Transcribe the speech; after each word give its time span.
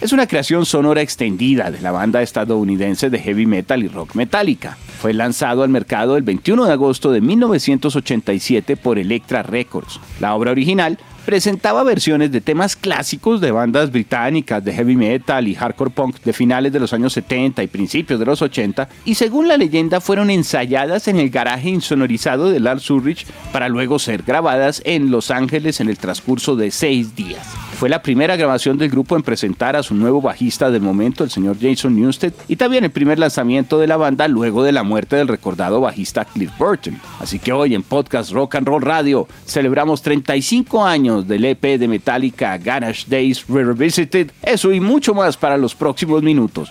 es 0.00 0.12
una 0.12 0.28
creación 0.28 0.64
sonora 0.64 1.02
extendida 1.02 1.72
de 1.72 1.80
la 1.80 1.90
banda 1.90 2.22
estadounidense 2.22 3.10
de 3.10 3.18
heavy 3.18 3.46
metal 3.46 3.82
y 3.82 3.88
rock 3.88 4.14
metálica. 4.14 4.76
Fue 5.00 5.12
lanzado 5.12 5.64
al 5.64 5.70
mercado 5.70 6.16
el 6.16 6.22
21 6.22 6.66
de 6.66 6.72
agosto 6.72 7.10
de 7.10 7.20
1987 7.20 8.76
por 8.76 8.98
Elektra 8.98 9.42
Records. 9.42 9.98
La 10.20 10.34
obra 10.34 10.52
original 10.52 10.98
presentaba 11.28 11.82
versiones 11.82 12.32
de 12.32 12.40
temas 12.40 12.74
clásicos 12.74 13.42
de 13.42 13.50
bandas 13.50 13.92
británicas 13.92 14.64
de 14.64 14.72
heavy 14.72 14.96
metal 14.96 15.46
y 15.46 15.54
hardcore 15.54 15.90
punk 15.90 16.22
de 16.22 16.32
finales 16.32 16.72
de 16.72 16.80
los 16.80 16.94
años 16.94 17.12
70 17.12 17.62
y 17.62 17.66
principios 17.66 18.18
de 18.18 18.24
los 18.24 18.40
80 18.40 18.88
y 19.04 19.14
según 19.14 19.46
la 19.46 19.58
leyenda 19.58 20.00
fueron 20.00 20.30
ensayadas 20.30 21.06
en 21.06 21.18
el 21.18 21.28
garaje 21.28 21.68
insonorizado 21.68 22.48
de 22.48 22.60
Lars 22.60 22.90
Ulrich 22.90 23.26
para 23.52 23.68
luego 23.68 23.98
ser 23.98 24.22
grabadas 24.22 24.80
en 24.86 25.10
Los 25.10 25.30
Ángeles 25.30 25.82
en 25.82 25.90
el 25.90 25.98
transcurso 25.98 26.56
de 26.56 26.70
seis 26.70 27.14
días. 27.14 27.46
Fue 27.78 27.90
la 27.90 28.02
primera 28.02 28.34
grabación 28.34 28.76
del 28.76 28.90
grupo 28.90 29.14
en 29.14 29.22
presentar 29.22 29.76
a 29.76 29.84
su 29.84 29.94
nuevo 29.94 30.20
bajista 30.20 30.68
del 30.68 30.82
momento, 30.82 31.22
el 31.22 31.30
señor 31.30 31.58
Jason 31.60 31.94
Newsted, 31.94 32.32
y 32.48 32.56
también 32.56 32.82
el 32.82 32.90
primer 32.90 33.20
lanzamiento 33.20 33.78
de 33.78 33.86
la 33.86 33.96
banda 33.96 34.26
luego 34.26 34.64
de 34.64 34.72
la 34.72 34.82
muerte 34.82 35.14
del 35.14 35.28
recordado 35.28 35.80
bajista 35.80 36.24
Cliff 36.24 36.50
Burton. 36.58 36.98
Así 37.20 37.38
que 37.38 37.52
hoy 37.52 37.76
en 37.76 37.84
Podcast 37.84 38.32
Rock 38.32 38.56
and 38.56 38.66
Roll 38.66 38.82
Radio 38.82 39.28
celebramos 39.46 40.02
35 40.02 40.84
años 40.84 41.17
del 41.26 41.44
EP 41.44 41.78
de 41.78 41.88
Metallica 41.88 42.56
Garage 42.58 43.04
Days 43.08 43.44
Revisited, 43.48 44.30
eso 44.42 44.72
y 44.72 44.80
mucho 44.80 45.14
más 45.14 45.36
para 45.36 45.56
los 45.56 45.74
próximos 45.74 46.22
minutos. 46.22 46.70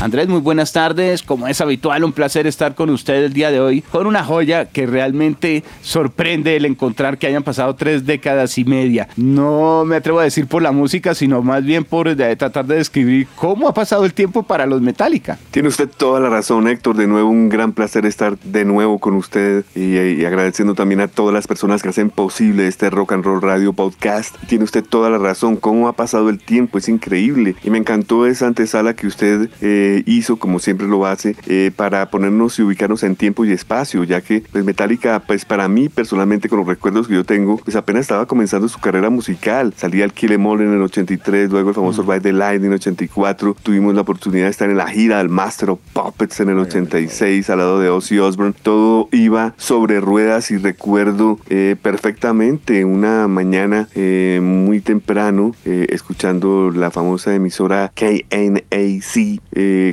Andrés, 0.00 0.28
muy 0.28 0.40
buenas 0.40 0.72
tardes. 0.72 1.22
Como 1.22 1.46
es 1.46 1.60
habitual, 1.60 2.04
un 2.04 2.12
placer 2.12 2.46
estar 2.46 2.74
con 2.74 2.88
usted 2.88 3.22
el 3.22 3.34
día 3.34 3.50
de 3.50 3.60
hoy 3.60 3.82
con 3.82 4.06
una 4.06 4.24
joya 4.24 4.64
que 4.64 4.86
realmente 4.86 5.62
sorprende 5.82 6.56
el 6.56 6.64
encontrar 6.64 7.18
que 7.18 7.26
hayan 7.26 7.42
pasado 7.42 7.74
tres 7.74 8.06
décadas 8.06 8.56
y 8.56 8.64
media. 8.64 9.08
No 9.18 9.84
me 9.84 9.96
atrevo 9.96 10.20
a 10.20 10.24
decir 10.24 10.46
por 10.46 10.62
la 10.62 10.72
música, 10.72 11.14
sino 11.14 11.42
más 11.42 11.62
bien 11.66 11.84
por 11.84 12.16
tratar 12.16 12.64
de 12.64 12.76
describir 12.76 13.28
cómo 13.36 13.68
ha 13.68 13.74
pasado 13.74 14.06
el 14.06 14.14
tiempo 14.14 14.42
para 14.42 14.64
los 14.64 14.80
Metallica. 14.80 15.38
Tiene 15.50 15.68
usted 15.68 15.86
toda 15.86 16.18
la 16.18 16.30
razón, 16.30 16.66
Héctor. 16.66 16.96
De 16.96 17.06
nuevo, 17.06 17.28
un 17.28 17.50
gran 17.50 17.72
placer 17.72 18.06
estar 18.06 18.38
de 18.38 18.64
nuevo 18.64 19.00
con 19.00 19.12
usted 19.16 19.66
y, 19.74 20.24
agradeciendo 20.24 20.74
también 20.74 21.02
a 21.02 21.08
todas 21.08 21.34
las 21.34 21.46
personas 21.46 21.82
que 21.82 21.90
hacen 21.90 22.08
posible 22.08 22.66
este 22.66 22.88
Rock 22.88 23.12
and 23.12 23.24
Roll 23.24 23.42
Radio 23.42 23.74
Podcast. 23.74 24.34
Tiene 24.48 24.64
usted 24.64 24.82
toda 24.82 25.10
la 25.10 25.18
razón. 25.18 25.56
Cómo 25.56 25.88
ha 25.88 25.92
pasado 25.92 26.30
el 26.30 26.38
tiempo, 26.38 26.78
es 26.78 26.88
increíble. 26.88 27.54
Y 27.62 27.68
me 27.68 27.76
encantó 27.76 28.24
esa 28.26 28.46
antesala 28.46 28.94
que 28.94 29.06
usted... 29.06 29.50
Eh, 29.60 29.89
hizo, 30.06 30.36
como 30.36 30.58
siempre 30.58 30.86
lo 30.86 31.06
hace, 31.06 31.36
eh, 31.46 31.70
para 31.74 32.10
ponernos 32.10 32.58
y 32.58 32.62
ubicarnos 32.62 33.02
en 33.02 33.16
tiempo 33.16 33.44
y 33.44 33.52
espacio, 33.52 34.04
ya 34.04 34.20
que 34.20 34.42
pues, 34.52 34.64
Metallica, 34.64 35.22
pues 35.26 35.44
para 35.44 35.68
mí 35.68 35.88
personalmente, 35.88 36.48
con 36.48 36.58
los 36.58 36.68
recuerdos 36.68 37.08
que 37.08 37.14
yo 37.14 37.24
tengo, 37.24 37.58
pues 37.58 37.76
apenas 37.76 38.02
estaba 38.02 38.26
comenzando 38.26 38.68
su 38.68 38.78
carrera 38.78 39.10
musical. 39.10 39.72
Salía 39.76 40.04
el 40.04 40.12
Kill 40.12 40.32
Em 40.32 40.46
All 40.46 40.60
en 40.60 40.72
el 40.72 40.82
83, 40.82 41.50
luego 41.50 41.70
el 41.70 41.74
famoso 41.74 42.02
Ride 42.02 42.20
the 42.20 42.32
Light 42.32 42.60
en 42.60 42.68
el 42.68 42.74
84. 42.74 43.56
Tuvimos 43.62 43.94
la 43.94 44.02
oportunidad 44.02 44.44
de 44.44 44.50
estar 44.50 44.70
en 44.70 44.76
la 44.76 44.88
gira 44.88 45.18
del 45.18 45.28
Master 45.28 45.70
of 45.70 45.80
Puppets 45.92 46.40
en 46.40 46.50
el 46.50 46.58
86 46.58 47.50
al 47.50 47.58
lado 47.58 47.80
de 47.80 47.88
Ozzy 47.88 48.18
Osbourne. 48.18 48.54
Todo 48.62 49.08
iba 49.12 49.54
sobre 49.56 50.00
ruedas 50.00 50.50
y 50.50 50.56
recuerdo 50.56 51.38
eh, 51.48 51.76
perfectamente 51.80 52.84
una 52.84 53.28
mañana 53.28 53.88
eh, 53.94 54.40
muy 54.42 54.80
temprano 54.80 55.54
escuchando 55.64 56.70
la 56.70 56.90
famosa 56.90 57.34
emisora 57.34 57.92
KNAC 57.94 59.40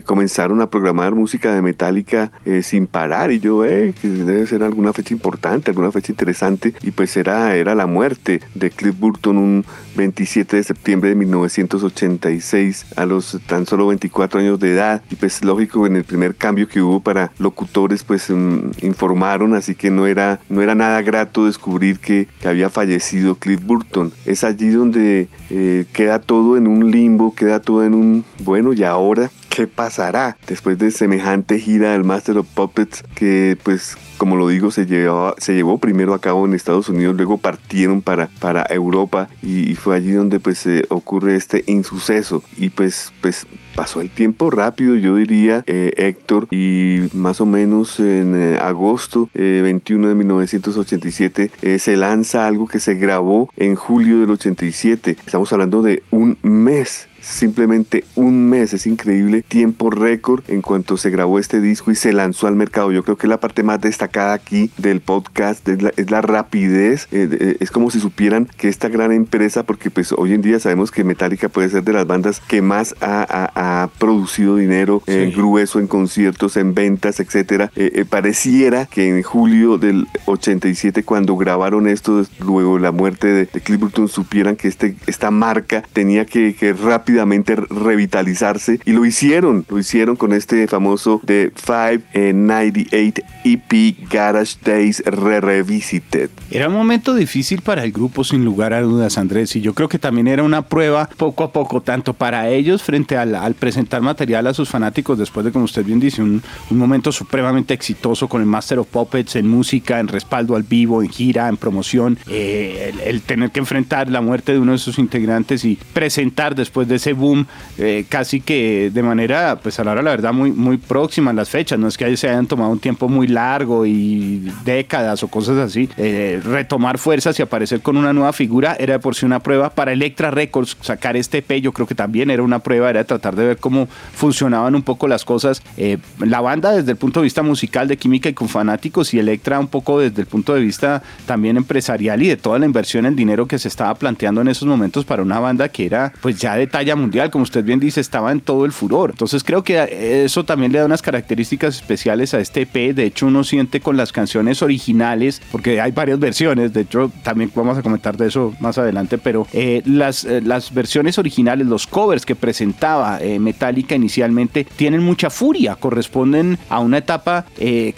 comenzaron 0.05 0.61
a 0.61 0.69
programar 0.69 1.15
música 1.15 1.53
de 1.53 1.61
Metallica 1.61 2.31
eh, 2.45 2.61
sin 2.63 2.87
parar 2.87 3.31
y 3.31 3.39
yo, 3.39 3.65
eh, 3.65 3.93
que 3.99 4.07
debe 4.07 4.47
ser 4.47 4.63
alguna 4.63 4.93
fecha 4.93 5.13
importante, 5.13 5.71
alguna 5.71 5.91
fecha 5.91 6.11
interesante 6.11 6.73
y 6.81 6.91
pues 6.91 7.15
era, 7.17 7.55
era 7.55 7.75
la 7.75 7.87
muerte 7.87 8.41
de 8.55 8.69
Cliff 8.69 8.97
Burton 8.97 9.37
un 9.37 9.65
27 9.95 10.57
de 10.57 10.63
septiembre 10.63 11.09
de 11.09 11.15
1986 11.15 12.85
a 12.95 13.05
los 13.05 13.39
tan 13.47 13.65
solo 13.65 13.87
24 13.87 14.39
años 14.39 14.59
de 14.59 14.73
edad 14.73 15.01
y 15.09 15.15
pues 15.15 15.43
lógico 15.43 15.87
en 15.87 15.95
el 15.95 16.03
primer 16.03 16.35
cambio 16.35 16.67
que 16.67 16.81
hubo 16.81 16.99
para 16.99 17.31
locutores 17.39 18.03
pues 18.03 18.29
mm, 18.29 18.71
informaron 18.81 19.55
así 19.55 19.75
que 19.75 19.89
no 19.89 20.05
era, 20.05 20.39
no 20.49 20.61
era 20.61 20.75
nada 20.75 21.01
grato 21.01 21.45
descubrir 21.45 21.99
que, 21.99 22.27
que 22.39 22.47
había 22.47 22.69
fallecido 22.69 23.35
Cliff 23.35 23.61
Burton. 23.63 24.11
Es 24.25 24.43
allí 24.43 24.69
donde 24.69 25.27
eh, 25.49 25.85
queda 25.93 26.19
todo 26.19 26.57
en 26.57 26.67
un 26.67 26.91
limbo, 26.91 27.33
queda 27.33 27.59
todo 27.59 27.83
en 27.83 27.93
un 27.93 28.25
bueno 28.39 28.73
y 28.73 28.83
ahora 28.83 29.31
qué 29.57 29.65
pasará 29.65 30.37
después 30.45 30.77
de 30.77 30.91
semejante 30.91 31.59
gira 31.59 31.93
del 31.93 32.03
Master 32.03 32.37
of 32.37 32.47
Puppets 32.53 33.03
que 33.15 33.57
pues 33.63 33.97
como 34.17 34.35
lo 34.35 34.47
digo 34.49 34.69
se 34.69 34.85
llevó, 34.85 35.33
se 35.39 35.55
llevó 35.55 35.79
primero 35.79 36.13
a 36.13 36.21
cabo 36.21 36.45
en 36.45 36.53
Estados 36.53 36.89
Unidos 36.89 37.15
luego 37.15 37.39
partieron 37.39 38.03
para, 38.03 38.27
para 38.39 38.67
Europa 38.69 39.29
y, 39.41 39.73
fue 39.73 39.95
allí 39.95 40.11
donde 40.11 40.39
pues 40.39 40.67
ocurre 40.89 41.35
este 41.35 41.63
insuceso. 41.67 42.43
Y 42.57 42.69
pues 42.69 43.13
pues 43.21 43.45
pasó 43.75 44.01
el 44.01 44.09
tiempo 44.09 44.49
rápido 44.49 44.95
yo 44.95 45.15
diría 45.17 45.63
eh, 45.67 45.93
Héctor 45.97 46.47
y 46.49 47.09
más 47.13 47.41
o 47.41 47.45
menos 47.45 47.99
en 47.99 48.35
eh, 48.35 48.57
agosto 48.59 49.29
21 49.35 50.05
eh, 50.05 50.09
de 50.09 50.15
1987 50.15 51.51
se 51.77 51.95
lanza 51.95 52.47
algo 52.47 52.67
que 52.67 52.79
se 52.79 52.95
grabó 52.95 53.51
en 53.55 53.75
julio 53.75 54.19
del 54.21 54.31
87 54.31 55.17
estamos 55.23 55.53
hablando 55.53 55.83
de 55.83 56.01
un 56.09 56.39
mes 56.41 57.06
simplemente 57.21 58.03
un 58.15 58.49
mes, 58.49 58.73
es 58.73 58.87
increíble, 58.87 59.43
tiempo 59.47 59.89
récord 59.89 60.43
en 60.47 60.61
cuanto 60.61 60.97
se 60.97 61.09
grabó 61.09 61.39
este 61.39 61.61
disco 61.61 61.91
y 61.91 61.95
se 61.95 62.13
lanzó 62.13 62.47
al 62.47 62.55
mercado. 62.55 62.91
Yo 62.91 63.03
creo 63.03 63.17
que 63.17 63.27
la 63.27 63.39
parte 63.39 63.63
más 63.63 63.81
destacada 63.81 64.33
aquí 64.33 64.71
del 64.77 65.01
podcast 65.01 65.67
es 65.67 66.11
la, 66.11 66.21
rapidez, 66.21 67.07
eh, 67.11 67.29
eh, 67.31 67.57
es 67.59 67.71
como 67.71 67.91
si 67.91 67.99
supieran 67.99 68.47
que 68.57 68.69
esta 68.69 68.89
gran 68.89 69.11
empresa, 69.11 69.63
porque 69.63 69.89
pues 69.91 70.11
hoy 70.11 70.33
en 70.33 70.41
día 70.41 70.59
sabemos 70.59 70.91
que 70.91 71.03
Metallica 71.03 71.49
puede 71.49 71.69
ser 71.69 71.83
de 71.83 71.93
las 71.93 72.07
bandas 72.07 72.41
que 72.41 72.61
más 72.61 72.95
ha, 73.01 73.89
producido 73.99 74.55
dinero 74.55 75.01
en 75.07 75.31
grueso, 75.31 75.79
en 75.79 75.87
conciertos, 75.87 76.57
en 76.57 76.73
ventas, 76.73 77.19
etcétera. 77.19 77.71
Eh, 77.75 78.05
pareciera 78.09 78.85
que 78.85 79.09
en 79.09 79.23
julio 79.23 79.77
del 79.77 80.07
87 80.25 81.03
cuando 81.03 81.35
grabaron 81.35 81.87
esto, 81.87 82.25
luego 82.39 82.79
la 82.79 82.91
muerte 82.91 83.27
de, 83.27 83.47
Cliff 83.47 83.79
Burton, 83.79 84.07
supieran 84.07 84.55
que 84.55 84.67
este, 84.67 84.95
esta 85.07 85.31
marca 85.31 85.83
tenía 85.93 86.25
que, 86.25 86.55
que 86.55 86.73
rápidamente 87.17 87.55
revitalizarse 87.55 88.79
y 88.85 88.91
lo 88.91 89.03
hicieron, 89.05 89.65
lo 89.69 89.79
hicieron 89.79 90.15
con 90.15 90.33
este 90.33 90.67
famoso 90.67 91.19
The 91.25 91.51
598 91.55 93.23
EP 93.43 94.09
Garage 94.11 94.57
Days 94.63 95.03
Revisited. 95.05 96.29
Era 96.51 96.67
un 96.67 96.75
momento 96.75 97.15
difícil 97.15 97.61
para 97.61 97.83
el 97.83 97.91
grupo 97.91 98.23
sin 98.23 98.45
lugar 98.45 98.73
a 98.73 98.81
dudas 98.81 99.17
Andrés 99.17 99.55
y 99.55 99.61
yo 99.61 99.73
creo 99.73 99.89
que 99.89 99.97
también 99.97 100.27
era 100.27 100.43
una 100.43 100.61
prueba 100.63 101.09
poco 101.17 101.43
a 101.43 101.51
poco 101.51 101.81
tanto 101.81 102.13
para 102.13 102.49
ellos 102.49 102.83
frente 102.83 103.17
al, 103.17 103.55
presentar 103.55 104.01
material 104.01 104.45
a 104.47 104.53
sus 104.53 104.69
fanáticos 104.69 105.17
después 105.17 105.45
de 105.45 105.51
como 105.51 105.65
usted 105.65 105.83
bien 105.83 105.99
dice 105.99 106.21
un, 106.21 106.43
momento 106.69 107.11
supremamente 107.11 107.73
exitoso 107.73 108.27
con 108.27 108.41
el 108.41 108.47
Master 108.47 108.79
of 108.79 108.87
Puppets 108.87 109.35
en 109.35 109.47
música, 109.47 109.99
en 109.99 110.07
respaldo 110.07 110.55
al 110.55 110.63
vivo, 110.63 111.01
en 111.01 111.09
gira, 111.09 111.47
en 111.49 111.57
promoción, 111.57 112.19
eh, 112.29 112.93
el 113.05 113.21
tener 113.21 113.49
que 113.49 113.59
enfrentar 113.59 114.09
la 114.09 114.21
muerte 114.21 114.53
de 114.53 114.59
uno 114.59 114.73
de 114.73 114.77
sus 114.77 114.99
integrantes 114.99 115.65
y 115.65 115.77
presentar 115.93 116.55
después 116.55 116.87
de 116.87 116.96
ese 116.97 117.13
boom 117.13 117.45
eh, 117.77 118.05
casi 118.09 118.41
que 118.41 118.91
de 118.93 119.03
manera, 119.03 119.59
pues 119.61 119.79
a 119.79 119.83
la 119.83 119.91
hora 119.91 120.01
la 120.01 120.11
verdad, 120.11 120.33
muy, 120.33 120.51
muy 120.51 120.77
próxima 120.77 121.31
en 121.31 121.37
las 121.37 121.49
fechas. 121.49 121.79
No 121.79 121.87
es 121.87 121.97
que 121.97 122.17
se 122.17 122.29
hayan 122.29 122.47
tomado 122.47 122.71
un 122.71 122.79
tiempo 122.79 123.07
muy 123.07 123.27
largo 123.27 123.85
y 123.85 124.51
décadas 124.65 125.23
o 125.23 125.27
cosas 125.27 125.57
así. 125.57 125.89
Eh, 125.97 126.41
retomar 126.43 126.97
fuerzas 126.97 127.39
y 127.39 127.41
aparecer 127.41 127.81
con 127.81 127.97
una 127.97 128.13
nueva 128.13 128.33
figura 128.33 128.75
era 128.79 128.93
de 128.93 128.99
por 128.99 129.15
sí 129.15 129.25
una 129.25 129.39
prueba. 129.39 129.69
Para 129.69 129.93
Electra 129.93 130.31
Records 130.31 130.77
sacar 130.81 131.15
este 131.17 131.39
EP 131.39 131.61
yo 131.61 131.71
creo 131.71 131.87
que 131.87 131.95
también 131.95 132.29
era 132.29 132.43
una 132.43 132.59
prueba, 132.59 132.89
era 132.89 133.03
tratar 133.03 133.35
de 133.35 133.45
ver 133.45 133.57
cómo 133.57 133.87
funcionaban 134.13 134.75
un 134.75 134.83
poco 134.83 135.07
las 135.07 135.25
cosas. 135.25 135.61
Eh, 135.77 135.97
la 136.19 136.41
banda 136.41 136.71
desde 136.71 136.91
el 136.91 136.97
punto 136.97 137.19
de 137.19 137.25
vista 137.25 137.43
musical 137.43 137.87
de 137.87 137.97
química 137.97 138.29
y 138.29 138.33
con 138.33 138.49
fanáticos 138.49 139.13
y 139.13 139.19
Electra 139.19 139.59
un 139.59 139.67
poco 139.67 139.99
desde 139.99 140.21
el 140.21 140.27
punto 140.27 140.53
de 140.53 140.61
vista 140.61 141.03
también 141.25 141.57
empresarial 141.57 142.21
y 142.21 142.27
de 142.27 142.37
toda 142.37 142.59
la 142.59 142.65
inversión, 142.65 143.05
el 143.05 143.15
dinero 143.15 143.47
que 143.47 143.59
se 143.59 143.67
estaba 143.67 143.93
planteando 143.95 144.41
en 144.41 144.47
esos 144.47 144.67
momentos 144.67 145.05
para 145.05 145.21
una 145.21 145.39
banda 145.39 145.69
que 145.69 145.85
era 145.85 146.13
pues 146.21 146.39
ya 146.39 146.55
de 146.55 146.67
talla 146.67 146.86
talla 146.87 146.95
mundial, 146.95 147.29
como 147.31 147.43
usted 147.43 147.65
bien 147.65 147.81
dice, 147.81 147.99
estaba 147.99 148.31
en 148.31 148.39
todo 148.39 148.63
el 148.63 148.71
furor. 148.71 149.09
Entonces 149.09 149.43
creo 149.43 149.61
que 149.61 150.23
eso 150.23 150.45
también 150.45 150.71
le 150.71 150.79
da 150.79 150.85
unas 150.85 151.01
características 151.01 151.75
especiales 151.75 152.33
a 152.33 152.39
este 152.39 152.61
EP. 152.61 152.95
De 152.95 153.03
hecho, 153.03 153.27
uno 153.27 153.43
siente 153.43 153.81
con 153.81 153.97
las 153.97 154.13
canciones 154.13 154.61
originales, 154.61 155.41
porque 155.51 155.81
hay 155.81 155.91
varias 155.91 156.17
versiones, 156.19 156.71
de 156.71 156.81
hecho 156.81 157.11
también 157.23 157.51
vamos 157.53 157.77
a 157.77 157.81
comentar 157.81 158.15
de 158.15 158.27
eso 158.27 158.53
más 158.61 158.77
adelante, 158.77 159.17
pero 159.17 159.47
eh, 159.51 159.81
las, 159.85 160.23
eh, 160.23 160.39
las 160.41 160.73
versiones 160.73 161.17
originales, 161.17 161.67
los 161.67 161.87
covers 161.87 162.25
que 162.25 162.35
presentaba 162.35 163.19
eh, 163.21 163.37
Metallica 163.39 163.95
inicialmente, 163.95 164.65
tienen 164.77 165.03
mucha 165.03 165.29
furia, 165.29 165.75
corresponden 165.75 166.57
a 166.69 166.79
una 166.79 166.99
etapa 166.99 167.45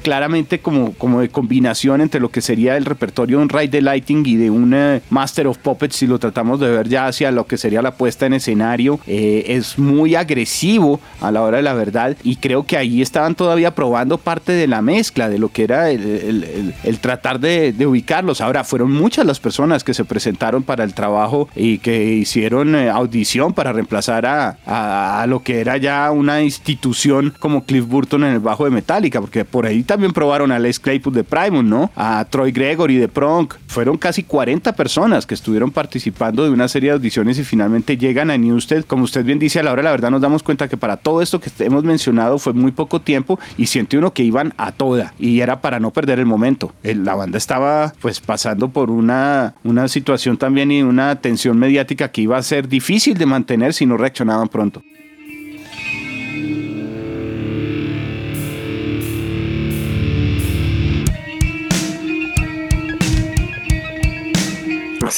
claramente 0.01 0.59
como, 0.59 0.93
como 0.93 1.21
de 1.21 1.29
combinación 1.29 2.01
entre 2.01 2.19
lo 2.19 2.29
que 2.29 2.41
sería 2.41 2.75
el 2.75 2.85
repertorio 2.85 3.37
de 3.37 3.43
un 3.43 3.49
Ride 3.49 3.67
the 3.67 3.81
Lighting 3.81 4.25
y 4.25 4.35
de 4.35 4.49
un 4.49 5.01
Master 5.09 5.47
of 5.47 5.57
Puppets, 5.59 5.95
si 5.95 6.07
lo 6.07 6.17
tratamos 6.17 6.59
de 6.59 6.69
ver 6.69 6.87
ya 6.89 7.07
hacia 7.07 7.31
lo 7.31 7.45
que 7.45 7.57
sería 7.57 7.81
la 7.81 7.91
puesta 7.91 8.25
en 8.25 8.33
escenario, 8.33 8.78
es 9.05 9.77
muy 9.77 10.15
agresivo 10.15 10.99
a 11.21 11.31
la 11.31 11.41
hora 11.41 11.57
de 11.57 11.63
la 11.63 11.73
verdad 11.73 12.15
y 12.23 12.37
creo 12.37 12.65
que 12.65 12.77
ahí 12.77 13.01
estaban 13.01 13.35
todavía 13.35 13.75
probando 13.75 14.17
parte 14.17 14.51
de 14.53 14.67
la 14.67 14.81
mezcla, 14.81 15.29
de 15.29 15.37
lo 15.37 15.49
que 15.49 15.63
era 15.63 15.89
el, 15.89 16.99
tratar 17.01 17.39
de, 17.39 17.73
de, 17.73 17.87
ubicarlos. 17.87 18.41
Ahora, 18.41 18.63
fueron 18.63 18.91
muchas 18.91 19.25
las 19.25 19.39
personas 19.39 19.83
que 19.83 19.93
se 19.93 20.05
presentaron 20.05 20.63
para 20.63 20.83
el 20.83 20.93
trabajo 20.93 21.49
y 21.55 21.79
que 21.79 22.13
hicieron 22.13 22.75
eh, 22.75 22.89
audición 22.89 23.53
para 23.53 23.73
reemplazar 23.73 24.25
a, 24.25 25.21
a, 25.21 25.25
lo 25.27 25.43
que 25.43 25.59
era 25.59 25.77
ya 25.77 26.11
una 26.11 26.41
institución 26.41 27.33
como 27.39 27.63
Cliff 27.63 27.85
Burton 27.87 28.23
en 28.23 28.33
el 28.33 28.39
bajo 28.39 28.65
de 28.65 28.71
Metallica, 28.71 29.21
porque 29.21 29.45
por 29.45 29.65
ahí 29.65 29.83
también 29.83 30.13
probaron 30.13 30.51
a 30.51 30.59
Les 30.59 30.79
Claypool 30.79 31.13
de 31.13 31.23
Primus, 31.23 31.63
¿no? 31.63 31.91
A 31.95 32.25
Troy 32.29 32.51
Gregory 32.51 32.97
de 32.97 33.07
Pronk. 33.07 33.55
Fueron 33.67 33.97
casi 33.97 34.23
40 34.23 34.73
personas 34.73 35.25
que 35.25 35.35
estuvieron 35.35 35.71
participando 35.71 36.43
de 36.43 36.49
una 36.49 36.67
serie 36.67 36.89
de 36.89 36.95
audiciones 36.95 37.39
y 37.39 37.43
finalmente 37.43 37.97
llegan 37.97 38.29
a 38.29 38.37
Newsted. 38.69 38.85
Como 38.85 39.03
usted 39.03 39.25
bien 39.25 39.39
dice, 39.39 39.59
a 39.59 39.63
la 39.63 39.71
hora 39.71 39.83
la 39.83 39.91
verdad 39.91 40.11
nos 40.11 40.21
damos 40.21 40.43
cuenta 40.43 40.67
que 40.67 40.77
para 40.77 40.97
todo 40.97 41.21
esto 41.21 41.39
que 41.39 41.49
hemos 41.59 41.83
mencionado 41.83 42.37
fue 42.39 42.53
muy 42.53 42.71
poco 42.71 43.01
tiempo 43.01 43.39
y 43.57 43.67
siente 43.67 43.97
uno 43.97 44.13
que 44.13 44.23
iban 44.23 44.53
a 44.57 44.71
toda 44.71 45.13
y 45.19 45.39
era 45.39 45.61
para 45.61 45.79
no 45.79 45.91
perder 45.91 46.19
el 46.19 46.25
momento. 46.25 46.73
La 46.83 47.15
banda 47.15 47.37
estaba 47.37 47.93
pues 48.01 48.19
pasando 48.19 48.69
por 48.69 48.89
una, 48.89 49.55
una 49.63 49.87
situación 49.87 50.37
también 50.37 50.71
y 50.71 50.81
una 50.81 51.15
tensión 51.17 51.57
mediática 51.57 52.11
que 52.11 52.21
iba 52.21 52.37
a 52.37 52.43
ser 52.43 52.67
difícil 52.67 53.17
de 53.17 53.25
mantener 53.25 53.73
si 53.73 53.85
no 53.85 53.97
reaccionaban 53.97 54.47
pronto. 54.47 54.81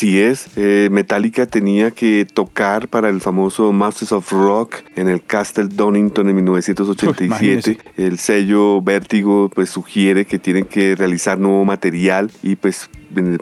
Así 0.01 0.19
es, 0.19 0.47
eh, 0.55 0.89
Metallica 0.91 1.45
tenía 1.45 1.91
que 1.91 2.25
tocar 2.25 2.87
para 2.87 3.07
el 3.09 3.21
famoso 3.21 3.71
Masters 3.71 4.11
of 4.13 4.31
Rock 4.31 4.77
en 4.95 5.07
el 5.07 5.21
Castle 5.23 5.67
Donington 5.67 6.27
en 6.27 6.37
1987. 6.37 7.77
el 7.97 8.17
sello 8.17 8.81
Vértigo 8.81 9.51
pues 9.53 9.69
sugiere 9.69 10.25
que 10.25 10.39
tienen 10.39 10.65
que 10.65 10.95
realizar 10.95 11.37
nuevo 11.37 11.65
material 11.65 12.31
y 12.41 12.55
pues 12.55 12.89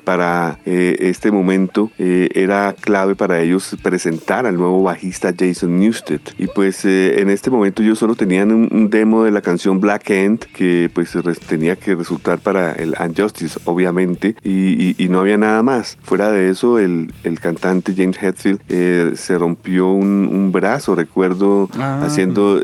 para 0.04 0.60
eh, 0.66 0.98
este 1.00 1.32
momento 1.32 1.92
eh, 1.98 2.30
era 2.34 2.76
clave 2.80 3.16
para 3.16 3.42
ellos 3.42 3.76
presentar 3.82 4.46
al 4.46 4.58
nuevo 4.58 4.84
bajista 4.84 5.34
Jason 5.38 5.80
Newsted. 5.80 6.22
Y 6.38 6.48
pues 6.48 6.86
eh, 6.86 7.20
en 7.22 7.30
este 7.30 7.50
momento 7.50 7.84
ellos 7.84 8.00
solo 8.00 8.16
tenían 8.16 8.52
un, 8.52 8.90
demo 8.90 9.24
de 9.24 9.32
la 9.32 9.42
canción 9.42 9.80
Black 9.80 10.10
End 10.10 10.40
que 10.40 10.90
pues 10.94 11.16
tenía 11.48 11.76
que 11.76 11.96
resultar 11.96 12.40
para 12.40 12.72
el 12.74 12.96
Unjustice, 13.00 13.60
obviamente, 13.66 14.36
y, 14.44 14.96
no 15.10 15.22
había 15.22 15.38
nada 15.38 15.64
más. 15.64 15.98
Fuera 16.04 16.32
de 16.32 16.50
eso, 16.50 16.78
el, 16.78 17.12
el 17.24 17.40
cantante 17.40 17.96
James 17.98 18.22
Hetfield 18.22 19.16
se 19.16 19.38
rompió 19.38 19.88
un, 19.90 20.52
brazo, 20.52 20.96
recuerdo, 20.96 21.70
ah. 21.78 22.04
haciendo 22.04 22.62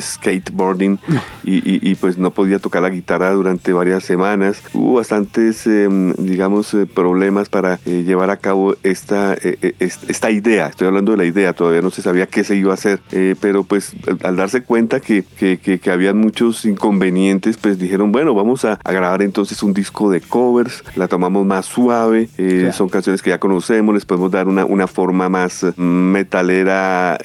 skateboarding 0.00 0.98
y, 1.44 1.90
y, 1.90 1.94
pues 1.94 2.18
no 2.18 2.32
podía 2.32 2.58
tocar 2.58 2.82
la 2.82 2.90
guitarra 2.90 3.30
durante 3.32 3.72
varias 3.72 4.04
semanas. 4.04 4.62
Hubo 4.72 4.94
bastantes 4.94 5.66
em, 5.66 6.12
digamos, 6.20 6.72
eh, 6.74 6.86
problemas 6.86 7.48
para 7.48 7.80
eh, 7.86 8.02
llevar 8.04 8.30
a 8.30 8.36
cabo 8.36 8.76
esta, 8.82 9.34
eh, 9.34 9.74
esta 9.78 10.30
idea. 10.30 10.68
Estoy 10.68 10.88
hablando 10.88 11.12
de 11.12 11.18
la 11.18 11.24
idea, 11.24 11.52
todavía 11.52 11.82
no 11.82 11.90
se 11.90 12.02
sabía 12.02 12.26
qué 12.26 12.44
se 12.44 12.56
iba 12.56 12.72
a 12.72 12.74
hacer, 12.74 13.00
pero 13.40 13.64
pues 13.64 13.92
al 14.22 14.36
darse 14.36 14.62
cuenta 14.62 15.00
que, 15.00 15.24
que, 15.38 15.58
que, 15.58 15.90
habían 15.90 16.18
muchos 16.18 16.64
inconvenientes, 16.64 17.56
pues 17.56 17.78
dijeron, 17.78 18.12
bueno, 18.12 18.34
vamos 18.34 18.64
a, 18.64 18.78
grabar 18.84 19.22
entonces 19.22 19.62
un 19.62 19.72
disco 19.72 20.10
de 20.10 20.20
covers, 20.20 20.82
la 20.94 21.08
tomamos 21.08 21.46
más 21.46 21.66
suave, 21.66 22.28
son 22.72 22.88
canciones 22.88 23.22
que 23.22 23.30
ya 23.30 23.38
conocemos, 23.38 23.94
les 23.94 24.04
podemos 24.04 24.30
dar 24.30 24.48
una, 24.48 24.64
una 24.64 24.86
forma 24.86 25.28
más 25.28 25.64
metalera 25.76 27.18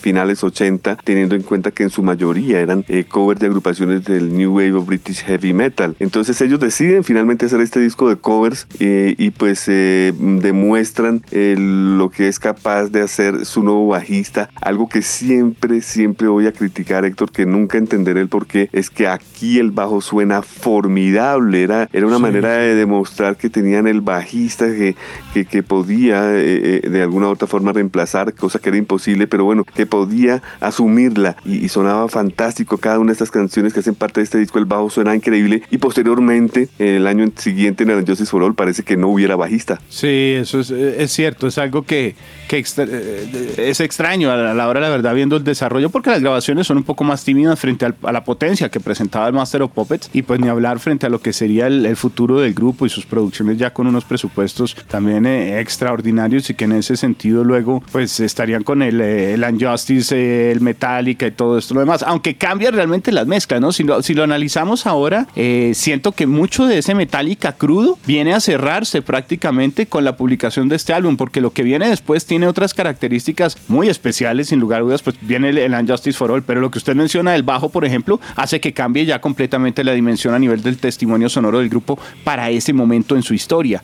finales 0.00 0.42
80, 0.42 0.96
teniendo 0.96 1.34
en 1.34 1.42
cuenta 1.42 1.70
que 1.70 1.84
en 1.84 1.90
su 1.90 2.02
mayoría 2.02 2.60
eran 2.60 2.84
covers 3.08 3.40
de 3.40 3.46
agrupaciones 3.46 4.04
del 4.04 4.36
New 4.36 4.56
Wave 4.56 4.74
of 4.74 4.86
British 4.86 5.22
Heavy 5.24 5.52
Metal. 5.52 5.94
Entonces 5.98 6.40
ellos 6.40 6.60
deciden 6.60 7.04
finalmente 7.04 7.46
hacer 7.46 7.59
este 7.62 7.80
disco 7.80 8.08
de 8.08 8.16
covers 8.16 8.66
eh, 8.78 9.14
y 9.18 9.30
pues 9.30 9.64
eh, 9.68 10.12
demuestran 10.16 11.22
eh, 11.30 11.56
lo 11.58 12.10
que 12.10 12.28
es 12.28 12.38
capaz 12.38 12.88
de 12.88 13.02
hacer 13.02 13.44
su 13.46 13.62
nuevo 13.62 13.88
bajista. 13.88 14.50
Algo 14.60 14.88
que 14.88 15.02
siempre, 15.02 15.80
siempre 15.80 16.28
voy 16.28 16.46
a 16.46 16.52
criticar, 16.52 17.04
Héctor, 17.04 17.30
que 17.30 17.46
nunca 17.46 17.78
entenderé 17.78 18.20
el 18.20 18.28
por 18.28 18.46
qué, 18.46 18.68
es 18.72 18.90
que 18.90 19.08
aquí 19.08 19.58
el 19.58 19.70
bajo 19.70 20.00
suena 20.00 20.42
formidable. 20.42 21.62
Era, 21.62 21.88
era 21.92 22.06
una 22.06 22.18
manera 22.18 22.50
de 22.50 22.74
demostrar 22.74 23.36
que 23.36 23.50
tenían 23.50 23.86
el 23.86 24.00
bajista 24.00 24.66
que, 24.66 24.96
que, 25.44 25.62
podía 25.62 26.22
de 26.22 27.02
alguna 27.02 27.26
u 27.28 27.30
otra 27.30 27.46
forma 27.46 27.72
reemplazar, 27.72 28.34
cosa 28.34 28.58
que 28.58 28.70
era 28.70 28.78
imposible, 28.78 29.26
pero 29.26 29.44
bueno, 29.44 29.64
que 29.64 29.86
podía 29.86 30.42
asumirla 30.60 31.36
y, 31.44 31.68
sonaba 31.68 32.08
fantástico 32.08 32.78
cada 32.78 32.98
una 32.98 33.08
de 33.08 33.12
estas 33.12 33.30
canciones 33.30 33.72
que 33.72 33.80
hacen 33.80 33.94
parte 33.94 34.20
de 34.20 34.24
este 34.24 34.38
disco. 34.38 34.58
El 34.58 34.64
bajo 34.64 34.90
suena 34.90 35.14
increíble 35.14 35.62
y 35.70 35.78
posteriormente, 35.78 36.68
el 36.78 37.06
año 37.06 37.24
siguiente 37.50 37.82
en 37.82 37.90
el 37.90 38.06
Justice 38.06 38.30
for 38.30 38.42
All 38.42 38.54
parece 38.54 38.82
que 38.82 38.96
no 38.96 39.08
hubiera 39.08 39.36
bajista. 39.36 39.80
Sí, 39.88 40.34
eso 40.36 40.60
es, 40.60 40.70
es 40.70 41.12
cierto, 41.12 41.48
es 41.48 41.58
algo 41.58 41.82
que, 41.82 42.14
que 42.48 42.58
eh, 42.58 43.54
es 43.58 43.80
extraño 43.80 44.30
a 44.30 44.54
la 44.54 44.68
hora, 44.68 44.80
la 44.80 44.88
verdad, 44.88 45.14
viendo 45.14 45.36
el 45.36 45.44
desarrollo, 45.44 45.90
porque 45.90 46.10
las 46.10 46.20
grabaciones 46.20 46.66
son 46.66 46.76
un 46.78 46.84
poco 46.84 47.04
más 47.04 47.24
tímidas 47.24 47.58
frente 47.58 47.86
a 47.86 48.12
la 48.12 48.24
potencia 48.24 48.68
que 48.68 48.80
presentaba 48.80 49.26
el 49.26 49.32
Master 49.32 49.62
of 49.62 49.72
Puppets, 49.72 50.10
y 50.12 50.22
pues 50.22 50.40
ni 50.40 50.48
hablar 50.48 50.78
frente 50.78 51.06
a 51.06 51.08
lo 51.08 51.20
que 51.20 51.32
sería 51.32 51.66
el, 51.66 51.96
futuro 51.96 52.40
del 52.40 52.54
grupo 52.54 52.86
y 52.86 52.88
sus 52.88 53.04
producciones 53.04 53.58
ya 53.58 53.72
con 53.72 53.86
unos 53.86 54.04
presupuestos 54.04 54.76
también 54.88 55.26
eh, 55.26 55.60
extraordinarios 55.60 56.48
y 56.48 56.54
que 56.54 56.64
en 56.64 56.72
ese 56.72 56.96
sentido 56.96 57.44
luego 57.44 57.82
pues 57.90 58.20
estarían 58.20 58.62
con 58.62 58.80
el, 58.80 59.00
eh, 59.00 59.34
el 59.34 59.44
Unjustice, 59.44 60.52
el 60.52 60.60
Metallica 60.60 61.26
y 61.26 61.32
todo 61.32 61.58
esto 61.58 61.74
lo 61.74 61.80
demás, 61.80 62.04
aunque 62.06 62.36
cambia 62.36 62.70
realmente 62.70 63.10
las 63.12 63.26
mezclas, 63.26 63.60
¿no? 63.60 63.72
Si 63.72 63.82
lo, 63.82 64.02
si 64.02 64.14
lo 64.14 64.22
analizamos 64.22 64.86
ahora, 64.86 65.26
siento 65.72 66.12
que 66.12 66.26
mucho 66.26 66.66
de 66.66 66.78
ese 66.78 66.94
Metallica 66.94 67.39
crudo 67.40 67.98
viene 68.06 68.34
a 68.34 68.40
cerrarse 68.40 69.02
prácticamente 69.02 69.86
con 69.86 70.04
la 70.04 70.16
publicación 70.16 70.68
de 70.68 70.76
este 70.76 70.92
álbum, 70.92 71.16
porque 71.16 71.40
lo 71.40 71.52
que 71.52 71.62
viene 71.62 71.88
después 71.88 72.26
tiene 72.26 72.46
otras 72.46 72.74
características 72.74 73.56
muy 73.68 73.88
especiales, 73.88 74.48
sin 74.48 74.60
lugar 74.60 74.80
a 74.80 74.84
dudas, 74.84 75.02
pues 75.02 75.16
viene 75.20 75.48
el, 75.50 75.58
el 75.58 75.74
Unjustice 75.74 76.16
for 76.16 76.30
All, 76.30 76.42
pero 76.42 76.60
lo 76.60 76.70
que 76.70 76.78
usted 76.78 76.94
menciona 76.94 77.32
del 77.32 77.42
bajo, 77.42 77.68
por 77.68 77.84
ejemplo, 77.84 78.20
hace 78.36 78.60
que 78.60 78.72
cambie 78.72 79.04
ya 79.04 79.20
completamente 79.20 79.84
la 79.84 79.92
dimensión 79.92 80.34
a 80.34 80.38
nivel 80.38 80.62
del 80.62 80.78
testimonio 80.78 81.28
sonoro 81.28 81.58
del 81.58 81.68
grupo 81.68 81.98
para 82.24 82.50
ese 82.50 82.72
momento 82.72 83.16
en 83.16 83.22
su 83.22 83.34
historia. 83.34 83.82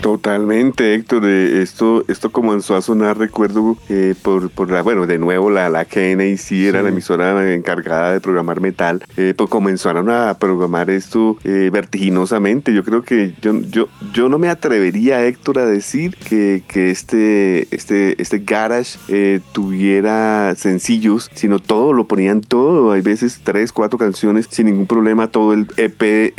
Totalmente, 0.00 0.94
Héctor. 0.94 1.26
esto, 1.26 2.04
esto 2.06 2.30
comenzó 2.30 2.76
a 2.76 2.82
sonar, 2.82 3.18
recuerdo, 3.18 3.76
eh, 3.88 4.14
por, 4.22 4.48
por 4.50 4.70
la, 4.70 4.82
bueno, 4.82 5.06
de 5.06 5.18
nuevo 5.18 5.50
la, 5.50 5.68
la 5.70 5.84
KNAC 5.86 6.52
era 6.52 6.82
la 6.82 6.90
emisora 6.90 7.52
encargada 7.52 8.12
de 8.12 8.20
programar 8.20 8.60
metal, 8.60 9.02
eh, 9.16 9.34
pues 9.36 9.50
comenzaron 9.50 10.08
a 10.08 10.34
programar 10.38 10.88
esto 10.88 11.36
eh, 11.42 11.70
vertiginosamente. 11.72 12.72
Yo 12.72 12.84
creo 12.84 13.02
que 13.02 13.34
yo, 13.42 13.60
yo, 13.62 13.88
yo 14.12 14.28
no 14.28 14.38
me 14.38 14.48
atrevería, 14.48 15.24
Héctor, 15.24 15.58
a 15.58 15.66
decir 15.66 16.16
que, 16.16 16.62
que 16.68 16.90
este, 16.90 17.66
este, 17.74 18.20
este 18.22 18.38
garage 18.38 18.98
eh, 19.08 19.40
tuviera 19.50 20.54
sencillos, 20.56 21.28
sino 21.34 21.58
todo, 21.58 21.92
lo 21.92 22.06
ponían 22.06 22.40
todo. 22.40 22.92
Hay 22.92 23.00
veces 23.00 23.40
tres, 23.42 23.72
cuatro 23.72 23.98
canciones 23.98 24.46
sin 24.48 24.66
ningún 24.66 24.86
problema. 24.86 25.26
Todo 25.26 25.54
el 25.54 25.66
EP 25.76 26.34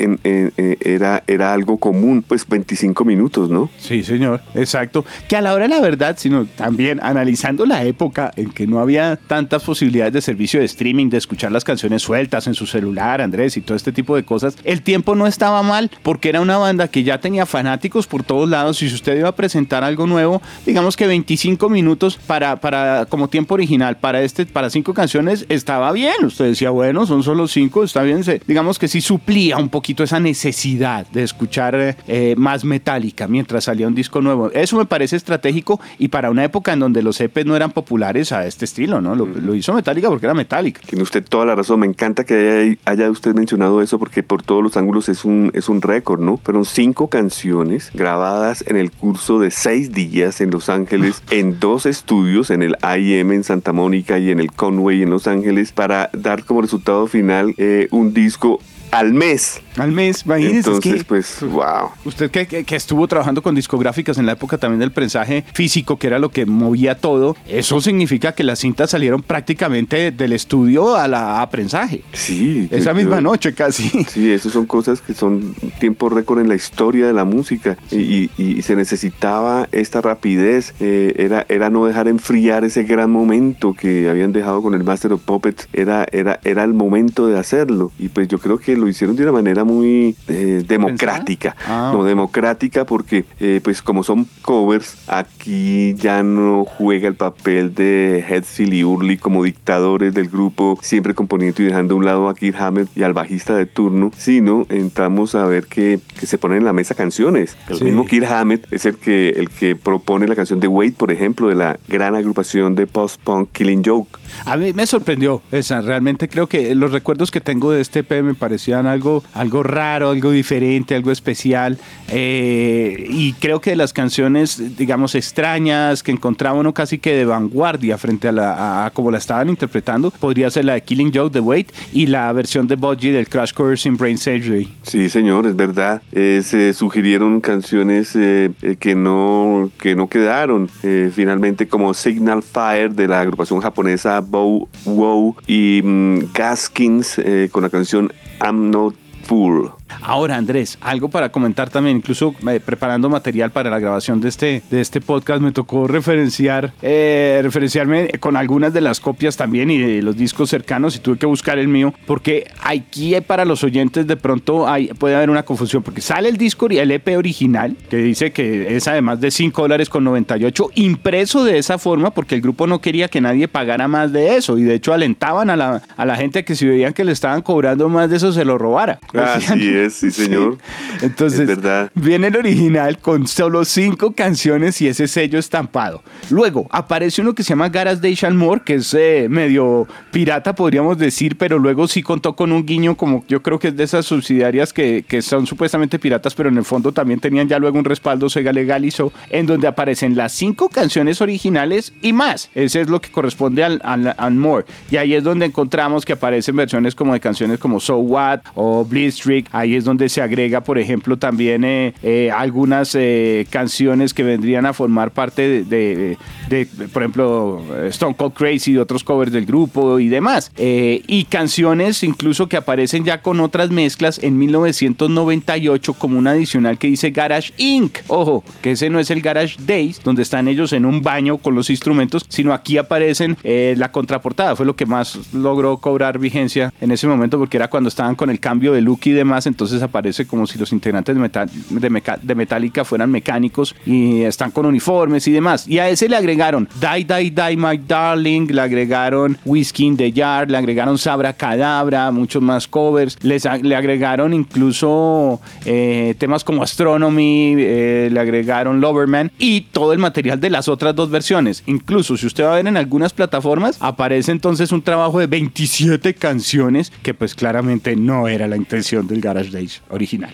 era, 0.80 1.24
era 1.28 1.54
algo 1.54 1.78
común, 1.78 2.24
pues 2.26 2.48
25 2.48 3.04
minutos. 3.04 3.49
¿No? 3.50 3.70
Sí, 3.78 4.04
señor, 4.04 4.42
exacto. 4.56 5.06
Que 5.28 5.36
a 5.36 5.42
la 5.42 5.54
hora 5.54 5.68
de 5.68 5.70
la 5.70 5.82
verdad, 5.82 6.16
sino 6.18 6.46
también 6.46 7.00
analizando 7.02 7.66
la 7.66 7.84
época 7.84 8.32
en 8.36 8.52
que 8.52 8.68
no 8.68 8.80
había 8.80 9.16
tantas 9.16 9.64
posibilidades 9.64 10.14
de 10.14 10.22
servicio 10.22 10.60
de 10.60 10.66
streaming, 10.66 11.10
de 11.10 11.18
escuchar 11.18 11.52
las 11.52 11.64
canciones 11.64 12.02
sueltas 12.02 12.48
en 12.48 12.54
su 12.54 12.66
celular, 12.66 13.22
Andrés, 13.22 13.58
y 13.58 13.62
todo 13.62 13.76
este 13.76 13.92
tipo 13.92 14.16
de 14.16 14.24
cosas, 14.24 14.56
el 14.64 14.82
tiempo 14.82 15.16
no 15.16 15.28
estaba 15.28 15.64
mal 15.64 15.92
porque 16.04 16.30
era 16.30 16.42
una 16.42 16.58
banda 16.58 16.88
que 16.88 17.04
ya 17.04 17.20
tenía 17.20 17.46
fanáticos 17.46 18.08
por 18.08 18.24
todos 18.24 18.50
lados 18.50 18.82
y 18.82 18.90
si 18.90 18.96
usted 18.96 19.18
iba 19.18 19.30
a 19.30 19.36
presentar 19.36 19.84
algo 19.84 20.08
nuevo, 20.08 20.42
digamos 20.66 20.96
que 20.96 21.08
25 21.08 21.70
minutos 21.70 22.18
para, 22.28 22.58
para 22.58 23.06
como 23.08 23.28
tiempo 23.28 23.56
original 23.56 23.98
para 23.98 24.22
este 24.22 24.46
para 24.46 24.70
cinco 24.70 24.94
canciones 24.94 25.46
estaba 25.50 25.92
bien. 25.92 26.16
Usted 26.24 26.46
decía, 26.46 26.70
bueno, 26.70 27.06
son 27.06 27.24
solo 27.24 27.48
cinco, 27.48 27.84
está 27.84 28.04
bien. 28.04 28.24
digamos 28.48 28.80
que 28.80 28.88
sí 28.88 29.02
suplía 29.02 29.58
un 29.58 29.70
poquito 29.70 30.04
esa 30.04 30.20
necesidad 30.20 31.06
de 31.08 31.24
escuchar 31.24 31.98
eh, 32.08 32.36
más 32.38 32.64
metálica 32.64 33.28
mientras 33.40 33.64
salía 33.64 33.88
un 33.88 33.96
disco 33.96 34.20
nuevo. 34.20 34.52
Eso 34.52 34.76
me 34.78 34.86
parece 34.86 35.16
estratégico 35.16 35.80
y 35.98 36.10
para 36.10 36.30
una 36.30 36.44
época 36.44 36.74
en 36.74 36.80
donde 36.80 37.02
los 37.02 37.22
EPs 37.22 37.46
no 37.46 37.56
eran 37.56 37.72
populares 37.72 38.34
a 38.34 38.46
este 38.46 38.66
estilo, 38.66 39.00
¿no? 39.00 39.16
Lo, 39.16 39.26
lo 39.26 39.56
hizo 39.56 39.74
Metallica 39.74 40.10
porque 40.10 40.26
era 40.26 40.34
Metallica. 40.34 40.82
Tiene 40.86 41.04
usted 41.04 41.24
toda 41.24 41.46
la 41.46 41.56
razón. 41.56 41.80
Me 41.80 41.88
encanta 41.88 42.26
que 42.26 42.78
haya, 42.84 43.04
haya 43.04 43.10
usted 43.10 43.34
mencionado 43.34 43.82
eso 43.82 43.98
porque 43.98 44.24
por 44.24 44.44
todos 44.44 44.62
los 44.62 44.76
ángulos 44.76 45.08
es 45.08 45.24
un, 45.24 45.52
es 45.54 45.70
un 45.70 45.82
récord, 45.82 46.20
¿no? 46.20 46.36
Fueron 46.36 46.66
cinco 46.66 47.08
canciones 47.08 47.92
grabadas 47.94 48.66
en 48.68 48.76
el 48.76 48.92
curso 48.92 49.40
de 49.40 49.52
seis 49.52 49.94
días 49.94 50.42
en 50.42 50.52
Los 50.52 50.68
Ángeles, 50.68 51.24
en 51.32 51.62
dos 51.62 51.86
estudios, 51.86 52.50
en 52.50 52.62
el 52.62 52.76
IM 52.84 53.32
en 53.32 53.46
Santa 53.46 53.72
Mónica 53.72 54.20
y 54.20 54.32
en 54.32 54.42
el 54.42 54.52
Conway 54.52 55.02
en 55.02 55.12
Los 55.12 55.28
Ángeles, 55.28 55.72
para 55.72 56.10
dar 56.12 56.44
como 56.44 56.62
resultado 56.62 57.08
final 57.08 57.54
eh, 57.58 57.88
un 57.92 58.14
disco 58.14 58.60
al 58.92 59.14
mes. 59.14 59.62
Al 59.80 59.92
mes, 59.92 60.24
imagínese. 60.26 60.58
Entonces, 60.58 61.04
pues, 61.04 61.38
wow. 61.42 61.90
Usted 62.06 62.32
que, 62.32 62.48
que, 62.48 62.64
que, 62.64 62.76
estuvo 62.76 63.08
trabajando 63.08 63.42
con 63.42 63.56
discográficas 63.56 64.18
en 64.18 64.26
la 64.26 64.34
época 64.34 64.58
también 64.58 64.80
del 64.80 64.92
prensaje 64.92 65.44
físico, 65.54 65.98
que 65.98 66.08
era 66.08 66.20
lo 66.20 66.30
que 66.30 66.46
movía 66.46 66.96
todo, 66.96 67.36
eso 67.48 67.82
significa 67.82 68.34
que 68.34 68.44
las 68.44 68.60
cintas 68.60 68.92
salieron 68.92 69.22
prácticamente 69.22 70.12
del 70.12 70.34
estudio 70.34 70.96
a 70.96 71.08
la 71.08 71.42
a 71.42 71.50
prensaje. 71.50 72.04
Sí. 72.14 72.68
Esa 72.72 72.94
misma 72.94 73.18
creo, 73.18 73.22
noche 73.22 73.54
casi. 73.54 73.90
Sí, 74.10 74.32
eso 74.32 74.50
son 74.50 74.66
cosas 74.66 75.02
que 75.02 75.14
son 75.14 75.54
tiempo 75.80 76.10
récord 76.10 76.40
en 76.40 76.50
la 76.50 76.56
historia 76.56 77.08
de 77.08 77.14
la 77.14 77.26
música 77.26 77.78
y, 77.92 77.98
y, 77.98 78.32
y 78.38 78.62
se 78.62 78.76
necesitaba 78.76 79.68
esta 79.72 80.02
rapidez, 80.02 80.74
eh, 80.80 81.14
era, 81.18 81.46
era 81.50 81.70
no 81.70 81.86
dejar 81.86 82.08
enfriar 82.08 82.64
ese 82.64 82.84
gran 82.84 83.12
momento 83.12 83.74
que 83.74 84.10
habían 84.10 84.32
dejado 84.32 84.62
con 84.62 84.74
el 84.74 84.84
Master 84.84 85.14
of 85.14 85.22
Puppets, 85.22 85.68
era, 85.74 86.06
era, 86.12 86.40
era 86.44 86.64
el 86.64 86.74
momento 86.74 87.28
de 87.28 87.38
hacerlo 87.38 87.92
y 88.00 88.10
pues 88.10 88.28
yo 88.28 88.40
creo 88.40 88.58
que 88.58 88.76
lo 88.76 88.88
hicieron 88.88 89.16
de 89.16 89.24
una 89.24 89.32
manera 89.32 89.64
muy 89.70 90.16
eh, 90.28 90.64
democrática. 90.68 91.56
Ah, 91.68 91.92
no 91.94 92.04
democrática 92.04 92.86
porque, 92.86 93.26
eh, 93.40 93.62
pues 93.64 93.82
como 93.82 94.04
son 94.04 94.28
covers, 94.42 94.98
aquí 95.08 95.94
ya 95.96 96.24
no 96.24 96.66
juega 96.66 97.08
el 97.08 97.16
papel 97.16 97.74
de 97.76 98.24
Hetfield 98.28 98.74
y 98.74 98.84
Urley 98.84 99.18
como 99.18 99.44
dictadores 99.44 100.14
del 100.14 100.30
grupo, 100.30 100.80
siempre 100.82 101.14
componiendo 101.14 101.62
y 101.62 101.66
dejando 101.66 101.94
a 101.94 101.98
un 101.98 102.06
lado 102.06 102.30
a 102.30 102.36
Kirk 102.36 102.60
Hammett 102.60 102.90
y 102.96 103.04
al 103.04 103.14
bajista 103.14 103.56
de 103.56 103.66
turno, 103.66 104.12
sino 104.18 104.66
entramos 104.70 105.36
a 105.36 105.46
ver 105.46 105.66
que, 105.66 106.00
que 106.20 106.26
se 106.26 106.38
ponen 106.38 106.60
en 106.60 106.66
la 106.66 106.74
mesa 106.74 106.96
canciones. 106.96 107.56
El 107.70 107.78
sí. 107.78 107.84
mismo 107.84 108.06
Kirk 108.06 108.26
Hammett 108.26 108.72
es 108.72 108.86
el 108.86 108.98
que, 108.98 109.30
el 109.30 109.50
que 109.50 109.76
propone 109.76 110.28
la 110.28 110.36
canción 110.36 110.60
de 110.60 110.68
Wade, 110.68 110.94
por 110.94 111.12
ejemplo, 111.12 111.48
de 111.48 111.56
la 111.56 111.80
gran 111.88 112.16
agrupación 112.16 112.76
de 112.76 112.88
post-punk 112.88 113.50
Killing 113.52 113.84
Joke. 113.86 114.20
A 114.46 114.58
mí 114.58 114.74
me 114.74 114.86
sorprendió 114.86 115.42
esa, 115.52 115.82
realmente 115.82 116.28
creo 116.28 116.48
que 116.48 116.74
los 116.76 116.92
recuerdos 116.92 117.32
que 117.32 117.42
tengo 117.42 117.72
de 117.72 117.82
este 117.82 118.00
EP 118.00 118.24
me 118.24 118.34
parecían 118.34 118.88
algo, 118.88 119.24
algo 119.34 119.59
raro, 119.64 120.10
algo 120.10 120.32
diferente, 120.32 120.96
algo 120.96 121.12
especial. 121.12 121.78
Eh, 122.10 123.06
y 123.10 123.34
creo 123.34 123.62
que 123.62 123.72
de 123.72 123.76
las 123.76 123.94
canciones, 123.94 124.78
digamos, 124.78 125.16
extrañas 125.16 126.04
que 126.04 126.12
encontraba 126.12 126.60
uno 126.60 126.74
casi 126.74 126.98
que 126.98 127.14
de 127.14 127.26
vanguardia 127.26 127.98
frente 127.98 128.28
a, 128.28 128.32
la, 128.32 128.86
a, 128.86 128.92
como 128.92 129.12
la 129.12 129.18
estaban 129.18 129.50
interpretando, 129.50 130.12
podría 130.12 130.50
ser 130.50 130.66
la 130.66 130.74
de 130.74 130.82
Killing 130.82 131.12
Joke 131.14 131.34
de 131.34 131.40
Wade 131.40 131.68
y 131.94 132.08
la 132.08 132.32
versión 132.34 132.68
de 132.68 132.76
Budgie 132.76 133.12
del 133.12 133.28
Crash 133.28 133.54
Course 133.54 133.88
in 133.88 133.98
Brain 133.98 134.18
Surgery. 134.18 134.68
Sí, 134.84 135.10
señor, 135.10 135.48
es 135.48 135.56
verdad. 135.56 136.02
Eh, 136.12 136.42
se 136.44 136.74
sugirieron 136.74 137.42
canciones 137.42 138.16
eh, 138.16 138.52
que, 138.80 138.96
no, 138.96 139.72
que 139.80 139.96
no 139.96 140.08
quedaron. 140.08 140.70
Eh, 140.84 141.12
finalmente, 141.14 141.68
como 141.68 141.94
Signal 141.94 142.44
Fire 142.44 142.94
de 142.94 143.08
la 143.08 143.22
agrupación 143.22 143.60
japonesa 143.62 144.20
Bow 144.22 144.68
Wow 144.86 145.36
y 145.48 145.82
mm, 145.84 146.34
Gaskins 146.34 147.20
con 147.52 147.64
la 147.64 147.70
canción 147.70 148.12
I'm 148.42 148.70
Not 148.72 148.96
pool. 149.30 149.79
Ahora, 150.02 150.38
Andrés, 150.38 150.78
algo 150.82 151.10
para 151.10 151.30
comentar 151.30 151.70
también, 151.70 151.98
incluso 151.98 152.36
eh, 152.50 152.60
preparando 152.60 153.10
material 153.10 153.52
para 153.52 153.70
la 153.70 153.80
grabación 153.80 154.22
de 154.22 154.30
este, 154.30 154.64
de 154.70 154.82
este 154.82 155.02
podcast, 155.02 155.42
me 155.42 155.52
tocó 155.52 155.88
referenciar, 155.88 156.74
eh, 156.82 157.40
referenciarme 157.44 158.10
con 158.20 158.36
algunas 158.36 158.74
de 158.74 158.82
las 158.82 159.00
copias 159.00 159.38
también 159.38 159.72
y 159.72 159.78
de 159.78 160.02
los 160.02 160.16
discos 160.16 160.50
cercanos 160.50 160.96
y 160.96 161.00
tuve 161.00 161.18
que 161.18 161.26
buscar 161.26 161.60
el 161.60 161.68
mío, 161.68 161.94
porque 162.06 162.48
aquí 162.64 163.16
para 163.22 163.46
los 163.46 163.64
oyentes 163.64 164.08
de 164.08 164.18
pronto 164.18 164.68
hay, 164.68 164.88
puede 164.88 165.16
haber 165.16 165.30
una 165.30 165.44
confusión, 165.44 165.84
porque 165.84 166.02
sale 166.02 166.30
el 166.30 166.38
disco 166.38 166.68
y 166.70 166.78
el 166.78 166.92
EP 166.92 167.18
original, 167.18 167.76
que 167.90 167.98
dice 167.98 168.32
que 168.32 168.76
es 168.76 168.88
además 168.88 169.20
de 169.20 169.32
5 169.32 169.62
dólares 169.62 169.90
con 169.90 170.04
98, 170.04 170.72
impreso 170.76 171.44
de 171.44 171.58
esa 171.58 171.78
forma, 171.78 172.12
porque 172.12 172.36
el 172.36 172.42
grupo 172.42 172.68
no 172.68 172.80
quería 172.82 173.08
que 173.08 173.22
nadie 173.22 173.48
pagara 173.48 173.88
más 173.88 174.12
de 174.12 174.36
eso, 174.36 174.58
y 174.58 174.64
de 174.64 174.76
hecho 174.76 174.94
alentaban 174.94 175.50
a 175.50 175.56
la, 175.56 175.82
a 175.96 176.06
la 176.06 176.16
gente 176.16 176.44
que 176.44 176.56
si 176.56 176.68
veían 176.68 176.94
que 176.94 177.04
le 177.04 177.12
estaban 177.12 177.42
cobrando 177.42 177.90
más 177.90 178.10
de 178.10 178.18
eso, 178.18 178.32
se 178.32 178.46
lo 178.46 178.58
robara. 178.58 179.00
Así 179.14 179.70
es, 179.76 179.79
sí 179.90 180.12
señor. 180.12 180.58
Sí. 181.00 181.06
Entonces, 181.06 181.42
es 181.42 181.48
verdad. 181.48 181.92
viene 181.96 182.28
el 182.28 182.36
original 182.36 182.98
con 183.00 183.28
solo 183.28 183.66
cinco 183.66 184.14
canciones 184.14 184.82
y 184.82 184.88
ese 184.88 185.08
sello 185.08 185.40
estampado. 185.40 186.02
Luego 186.30 186.68
aparece 186.72 187.22
uno 187.22 187.34
que 187.34 187.44
se 187.44 187.50
llama 187.50 187.70
Garas 187.70 188.02
de 188.02 188.18
More, 188.34 188.62
que 188.66 188.76
es 188.76 188.94
eh, 188.94 189.28
medio 189.30 189.88
pirata, 190.12 190.54
podríamos 190.54 190.98
decir, 190.98 191.38
pero 191.38 191.58
luego 191.60 191.88
sí 191.88 192.04
contó 192.04 192.36
con 192.36 192.52
un 192.52 192.66
guiño 192.66 192.96
como 192.96 193.24
yo 193.28 193.42
creo 193.42 193.60
que 193.60 193.70
es 193.70 193.78
de 193.78 193.84
esas 193.84 194.06
subsidiarias 194.06 194.74
que, 194.74 195.06
que 195.08 195.22
son 195.22 195.48
supuestamente 195.48 196.00
piratas, 196.00 196.36
pero 196.36 196.50
en 196.50 196.58
el 196.58 196.66
fondo 196.66 196.92
también 196.92 197.20
tenían 197.20 197.48
ya 197.48 197.60
luego 197.60 197.78
un 197.78 197.86
respaldo, 197.86 198.30
Sega 198.30 198.52
legalizó, 198.52 199.12
en 199.30 199.46
donde 199.46 199.68
aparecen 199.68 200.16
las 200.16 200.34
cinco 200.34 200.70
canciones 200.70 201.22
originales 201.22 201.94
y 202.02 202.14
más. 202.14 202.50
Ese 202.56 202.82
es 202.82 202.90
lo 202.90 203.00
que 203.02 203.12
corresponde 203.12 203.64
al, 203.64 203.82
al, 203.84 204.16
al 204.18 204.34
More. 204.36 204.66
Y 204.92 204.98
ahí 204.98 205.14
es 205.14 205.24
donde 205.24 205.46
encontramos 205.46 206.06
que 206.06 206.14
aparecen 206.14 206.56
versiones 206.56 206.96
como 206.96 207.14
de 207.14 207.20
canciones 207.20 207.60
como 207.60 207.80
So 207.80 207.98
What 207.98 208.42
o 208.56 208.86
Blitzstreak. 208.86 209.48
Ahí 209.52 209.69
es 209.76 209.84
donde 209.84 210.10
se 210.10 210.22
agrega, 210.22 210.62
por 210.62 210.78
ejemplo, 210.80 211.18
también 211.18 211.64
eh, 211.64 211.94
eh, 212.04 212.32
algunas 212.32 212.96
eh, 212.96 213.46
canciones 213.50 214.14
que 214.14 214.24
vendrían 214.24 214.66
a 214.66 214.74
formar 214.74 215.12
parte 215.12 215.64
de, 215.64 215.64
de, 215.64 216.18
de, 216.50 216.88
por 216.88 217.04
ejemplo, 217.04 217.64
Stone 217.88 218.16
Cold 218.16 218.34
Crazy 218.34 218.72
y 218.74 218.78
otros 218.78 219.04
covers 219.04 219.32
del 219.32 219.46
grupo 219.46 220.00
y 220.00 220.08
demás. 220.08 220.52
y 220.58 221.24
canciones 221.26 222.04
incluso 222.04 222.48
que 222.48 222.58
aparecen 222.58 223.04
ya 223.04 223.22
con 223.22 223.40
otras 223.40 223.70
mezclas 223.72 224.20
en 224.24 224.38
1998 224.38 225.94
como 225.94 226.18
una 226.18 226.32
adicional 226.32 226.78
que 226.78 226.88
dice 226.88 227.12
Garage 227.12 227.54
Inc. 227.58 228.00
Ojo, 228.08 228.44
que 228.62 228.72
ese 228.72 228.90
no 228.90 229.00
es 229.00 229.10
el 229.12 229.22
Garage 229.22 229.58
Days, 229.66 230.02
donde 230.04 230.22
están 230.22 230.48
ellos 230.48 230.74
en 230.74 230.86
un 230.86 231.02
baño 231.02 231.38
con 231.38 231.56
los 231.56 231.70
instrumentos, 231.70 232.26
sino 232.30 232.54
aquí 232.54 232.78
aparecen 232.78 233.38
la 233.44 233.92
contraportada. 233.92 234.56
Fue 234.56 234.66
lo 234.66 234.76
que 234.76 234.86
más 234.86 235.34
logró 235.34 235.78
cobrar 235.78 236.20
vigencia 236.20 236.74
en 236.82 236.92
ese 236.92 237.08
momento 237.08 237.38
porque 237.38 237.58
era 237.58 237.70
cuando 237.70 237.90
estaban 237.90 238.16
con 238.16 238.30
el 238.30 238.40
cambio 238.40 238.74
de 238.74 238.82
look 238.82 239.02
y 239.06 239.12
demás, 239.12 239.46
entonces 239.60 239.84
aparece 239.84 240.26
como 240.26 240.48
si 240.48 240.58
los 240.58 240.72
integrantes 240.72 241.14
de, 241.14 241.20
metal, 241.20 241.50
de, 241.70 241.90
Meca, 241.90 242.18
Metallica 242.34 242.86
fueran 242.86 243.12
mecánicos 243.12 243.76
y 243.86 244.22
están 244.22 244.52
con 244.52 244.66
uniformes 244.66 245.28
y 245.28 245.34
demás. 245.34 245.68
Y 245.68 245.80
a 245.80 245.90
ese 245.90 246.08
le 246.08 246.16
agregaron 246.16 246.70
Die, 246.80 247.04
Die, 247.04 247.30
Die, 247.30 247.58
My 247.58 247.78
Darling, 247.78 248.48
le 248.54 248.62
agregaron 248.62 249.38
Whiskey 249.44 249.88
in 249.88 249.98
the 249.98 250.14
Yard, 250.14 250.50
le 250.50 250.58
agregaron 250.58 250.98
Sabra 250.98 251.34
Cadabra, 251.34 252.10
muchos 252.12 252.42
más 252.42 252.70
covers, 252.70 253.18
les, 253.22 253.44
le 253.62 253.76
agregaron 253.76 254.34
incluso 254.34 255.42
eh, 255.66 256.16
temas 256.18 256.46
como 256.46 256.64
Astronomy, 256.64 257.56
eh, 257.58 258.08
le 258.10 258.20
agregaron 258.22 258.80
Loverman 258.80 259.30
y 259.40 259.60
todo 259.74 259.92
el 259.92 260.00
material 260.00 260.40
de 260.40 260.52
las 260.52 260.70
otras 260.70 260.96
dos 260.96 261.10
versiones. 261.10 261.64
Incluso 261.66 262.16
si 262.16 262.28
usted 262.28 262.46
va 262.46 262.54
a 262.54 262.56
ver 262.56 262.68
en 262.68 262.78
algunas 262.78 263.12
plataformas, 263.12 263.76
aparece 263.82 264.32
entonces 264.32 264.72
un 264.72 264.84
trabajo 264.84 265.20
de 265.20 265.28
27 265.28 266.14
canciones 266.14 266.94
que 267.04 267.14
pues 267.14 267.36
claramente 267.36 267.98
no 267.98 268.30
era 268.30 268.48
la 268.48 268.56
intención 268.56 269.06
del 269.06 269.20
Garage 269.20 269.49
Days 269.52 269.82
original. 269.90 270.34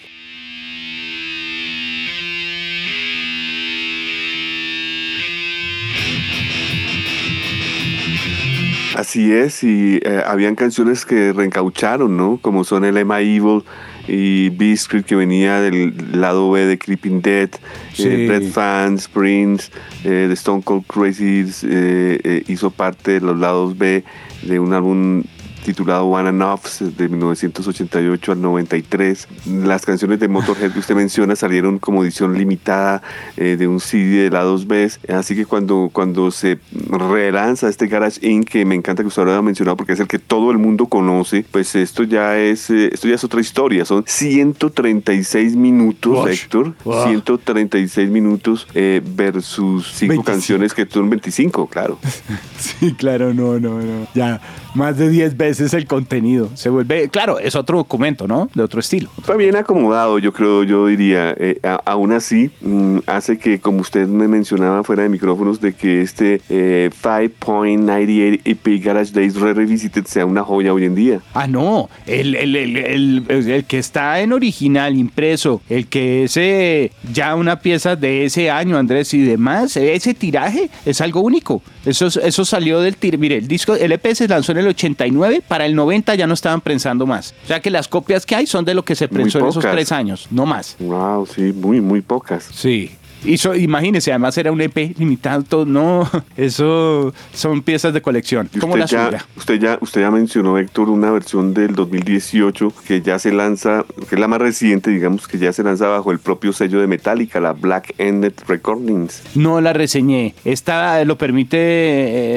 Así 8.96 9.34
es, 9.34 9.62
y 9.64 10.00
eh, 10.04 10.24
habían 10.26 10.56
canciones 10.56 11.06
que 11.06 11.34
reencaucharon, 11.34 12.16
¿no? 12.16 12.40
Como 12.42 12.64
son 12.64 12.86
el 12.86 12.96
Emma 12.96 13.20
Evil 13.20 13.64
y 14.08 14.50
Beast 14.50 14.92
que 15.06 15.16
venía 15.16 15.60
del 15.60 15.94
lado 16.14 16.52
B 16.52 16.66
de 16.66 16.78
Creeping 16.78 17.22
Dead, 17.22 17.50
sí. 17.94 18.08
eh, 18.08 18.28
Red 18.30 18.52
Fans, 18.52 19.08
Prince, 19.08 19.70
eh, 20.04 20.26
The 20.28 20.34
Stone 20.34 20.62
Cold 20.64 20.86
Crazy 20.88 21.46
eh, 21.64 22.44
hizo 22.48 22.72
parte 22.72 23.12
de 23.12 23.22
los 23.22 23.38
lados 23.38 23.78
B 23.78 24.04
de 24.44 24.60
un 24.60 24.74
álbum 24.74 25.24
titulado 25.66 26.06
One 26.06 26.30
and 26.30 26.42
Offs 26.44 26.96
de 26.96 27.10
1988 27.10 28.32
al 28.32 28.42
93. 28.42 29.28
Las 29.64 29.84
canciones 29.84 30.20
de 30.20 30.28
Motorhead 30.28 30.72
que 30.72 30.80
usted 30.80 30.96
menciona 30.96 31.36
salieron 31.36 31.80
como 31.80 32.04
edición 32.04 32.38
limitada 32.38 33.02
eh, 33.36 33.56
de 33.58 33.68
un 33.68 33.80
CD 33.80 34.24
de 34.24 34.30
lados 34.30 34.68
B. 34.68 34.92
Así 35.10 35.36
que 35.36 35.46
cuando, 35.46 35.90
cuando 35.92 36.30
se 36.30 36.60
relanza 36.90 37.68
este 37.68 37.88
Garage 37.88 38.26
Inc., 38.28 38.48
que 38.48 38.64
me 38.64 38.76
encanta 38.76 39.02
que 39.02 39.08
usted 39.08 39.24
lo 39.24 39.32
haya 39.32 39.42
mencionado 39.42 39.76
porque 39.76 39.94
es 39.94 40.00
el 40.00 40.08
que 40.08 40.20
todo 40.20 40.52
el 40.52 40.60
mundo 40.60 40.86
conoce, 40.86 41.44
pues 41.50 41.74
esto 41.76 42.04
ya 42.04 42.38
es, 42.38 42.70
eh, 42.70 42.92
esto 42.94 43.08
ya 43.08 43.16
es 43.16 43.24
otra 43.24 43.42
historia. 43.42 43.86
Son 43.86 44.04
136 44.06 45.56
minutos. 45.56 46.30
Héctor. 46.30 46.76
Wow. 46.84 47.08
136 47.08 48.10
minutos 48.10 48.68
eh, 48.76 49.02
versus 49.04 49.92
5 49.96 50.24
canciones 50.24 50.74
que 50.76 50.86
son 50.86 51.10
25, 51.10 51.68
claro. 51.68 51.98
sí, 52.60 52.94
claro, 52.94 53.34
no, 53.34 53.60
no, 53.60 53.80
no. 53.80 54.08
Ya 54.14 54.40
más 54.76 54.98
de 54.98 55.10
10 55.10 55.38
veces 55.38 55.55
el 55.60 55.88
contenido. 55.88 56.50
Se 56.56 56.70
vuelve, 56.70 57.10
claro, 57.10 57.40
es 57.40 57.56
otro 57.56 57.78
documento, 57.78 58.28
¿no? 58.28 58.50
De 58.54 58.64
otro 58.64 58.80
estilo. 58.80 59.10
Está 59.18 59.36
bien 59.36 59.56
acomodado, 59.56 60.20
yo 60.20 60.32
creo, 60.34 60.64
yo 60.64 60.88
diría. 60.88 61.34
Eh, 61.38 61.60
a- 61.64 61.82
aún 61.86 62.12
así, 62.12 62.52
mm, 62.62 63.00
hace 63.08 63.38
que, 63.38 63.60
como 63.60 63.82
usted 63.82 64.08
me 64.08 64.28
mencionaba 64.28 64.84
fuera 64.84 65.04
de 65.04 65.10
micrófonos, 65.10 65.60
de 65.62 65.74
que 65.74 66.02
este 66.02 66.42
eh, 66.50 66.90
5.98 67.02 68.42
EP 68.46 68.80
Garage 68.84 69.12
Days 69.12 69.36
Re 69.36 69.54
Revisited 69.54 70.06
sea 70.06 70.26
una 70.26 70.44
joya 70.44 70.74
hoy 70.74 70.86
en 70.86 70.96
día. 70.96 71.20
Ah, 71.34 71.48
no, 71.48 71.90
el, 72.06 72.36
el- 72.36 72.56
el- 72.56 73.26
el- 73.28 73.66
que 73.66 73.80
está 73.80 74.20
en 74.22 74.34
original, 74.34 74.96
impreso, 74.96 75.62
el 75.70 75.88
que 75.88 76.24
es 76.26 76.38
eh, 76.38 76.92
ya 77.14 77.36
una 77.36 77.60
pieza 77.60 77.96
de 77.96 78.26
ese 78.26 78.50
año, 78.52 78.78
Andrés, 78.78 79.14
y 79.14 79.22
demás, 79.22 79.76
ese 79.78 80.14
tiraje 80.14 80.70
es 80.86 81.02
algo 81.02 81.22
único. 81.22 81.62
Eso, 81.86 82.08
es- 82.08 82.18
eso 82.18 82.46
salió 82.46 82.80
del 82.82 82.98
tir. 82.98 83.18
Mire, 83.18 83.38
el 83.38 83.48
disco, 83.48 83.76
el 83.76 83.92
EP 83.92 84.14
se 84.16 84.28
lanzó 84.28 84.52
en 84.52 84.60
el 84.60 84.68
89, 84.68 85.42
para 85.48 85.66
el 85.66 85.76
90 85.76 86.16
ya 86.16 86.28
no 86.28 86.34
estaban 86.34 86.62
prensando 86.62 87.06
más. 87.06 87.34
O 87.44 87.48
sea 87.48 87.60
que 87.60 87.70
las 87.70 87.88
copias 87.88 88.26
que 88.26 88.36
hay 88.36 88.48
son 88.48 88.66
de 88.66 88.74
lo 88.74 88.84
que 88.84 88.96
se 88.96 89.08
prensó 89.08 89.40
en 89.40 89.48
esos 89.48 89.64
tres 89.64 89.92
años, 89.92 90.28
no 90.32 90.46
más. 90.46 90.76
Wow, 90.80 91.26
sí, 91.28 91.54
muy, 91.54 91.82
muy 91.82 92.02
pocas. 92.02 92.50
Sí. 92.54 92.92
Y 93.26 93.38
so- 93.38 93.56
imagínese, 93.56 94.12
además 94.12 94.38
era 94.38 94.52
un 94.52 94.62
EP 94.62 94.94
limitado, 94.98 95.44
todo, 95.44 95.66
no, 95.66 96.10
eso 96.38 97.14
son 97.34 97.62
piezas 97.64 97.94
de 97.94 98.02
colección. 98.02 98.50
Como 98.60 98.78
la 98.78 98.86
usted, 98.86 98.98
ya, 98.98 99.06
suya. 99.08 99.26
usted, 99.36 99.60
ya, 99.60 99.78
usted 99.82 100.02
ya 100.02 100.12
mencionó, 100.12 100.58
Héctor, 100.58 100.90
una 100.90 101.10
versión 101.12 101.54
del 101.54 101.74
2018 101.76 102.72
que 102.88 103.02
ya 103.02 103.18
se 103.20 103.32
lanza, 103.34 103.84
que 104.08 104.16
es 104.16 104.20
la 104.22 104.28
más 104.28 104.40
reciente, 104.40 104.92
digamos, 104.92 105.28
que 105.28 105.38
ya 105.38 105.52
se 105.54 105.64
lanza 105.64 105.88
bajo 105.88 106.12
el 106.12 106.20
propio 106.20 106.54
sello 106.54 106.80
de 106.80 106.88
Metallica, 106.88 107.40
la 107.40 107.54
Black 107.54 107.94
Ended 107.98 108.34
Recordings. 108.48 109.24
No 109.36 109.60
la 109.62 109.74
reseñé. 109.74 110.36
Esta 110.46 111.04
lo 111.06 111.18
permite, 111.18 111.58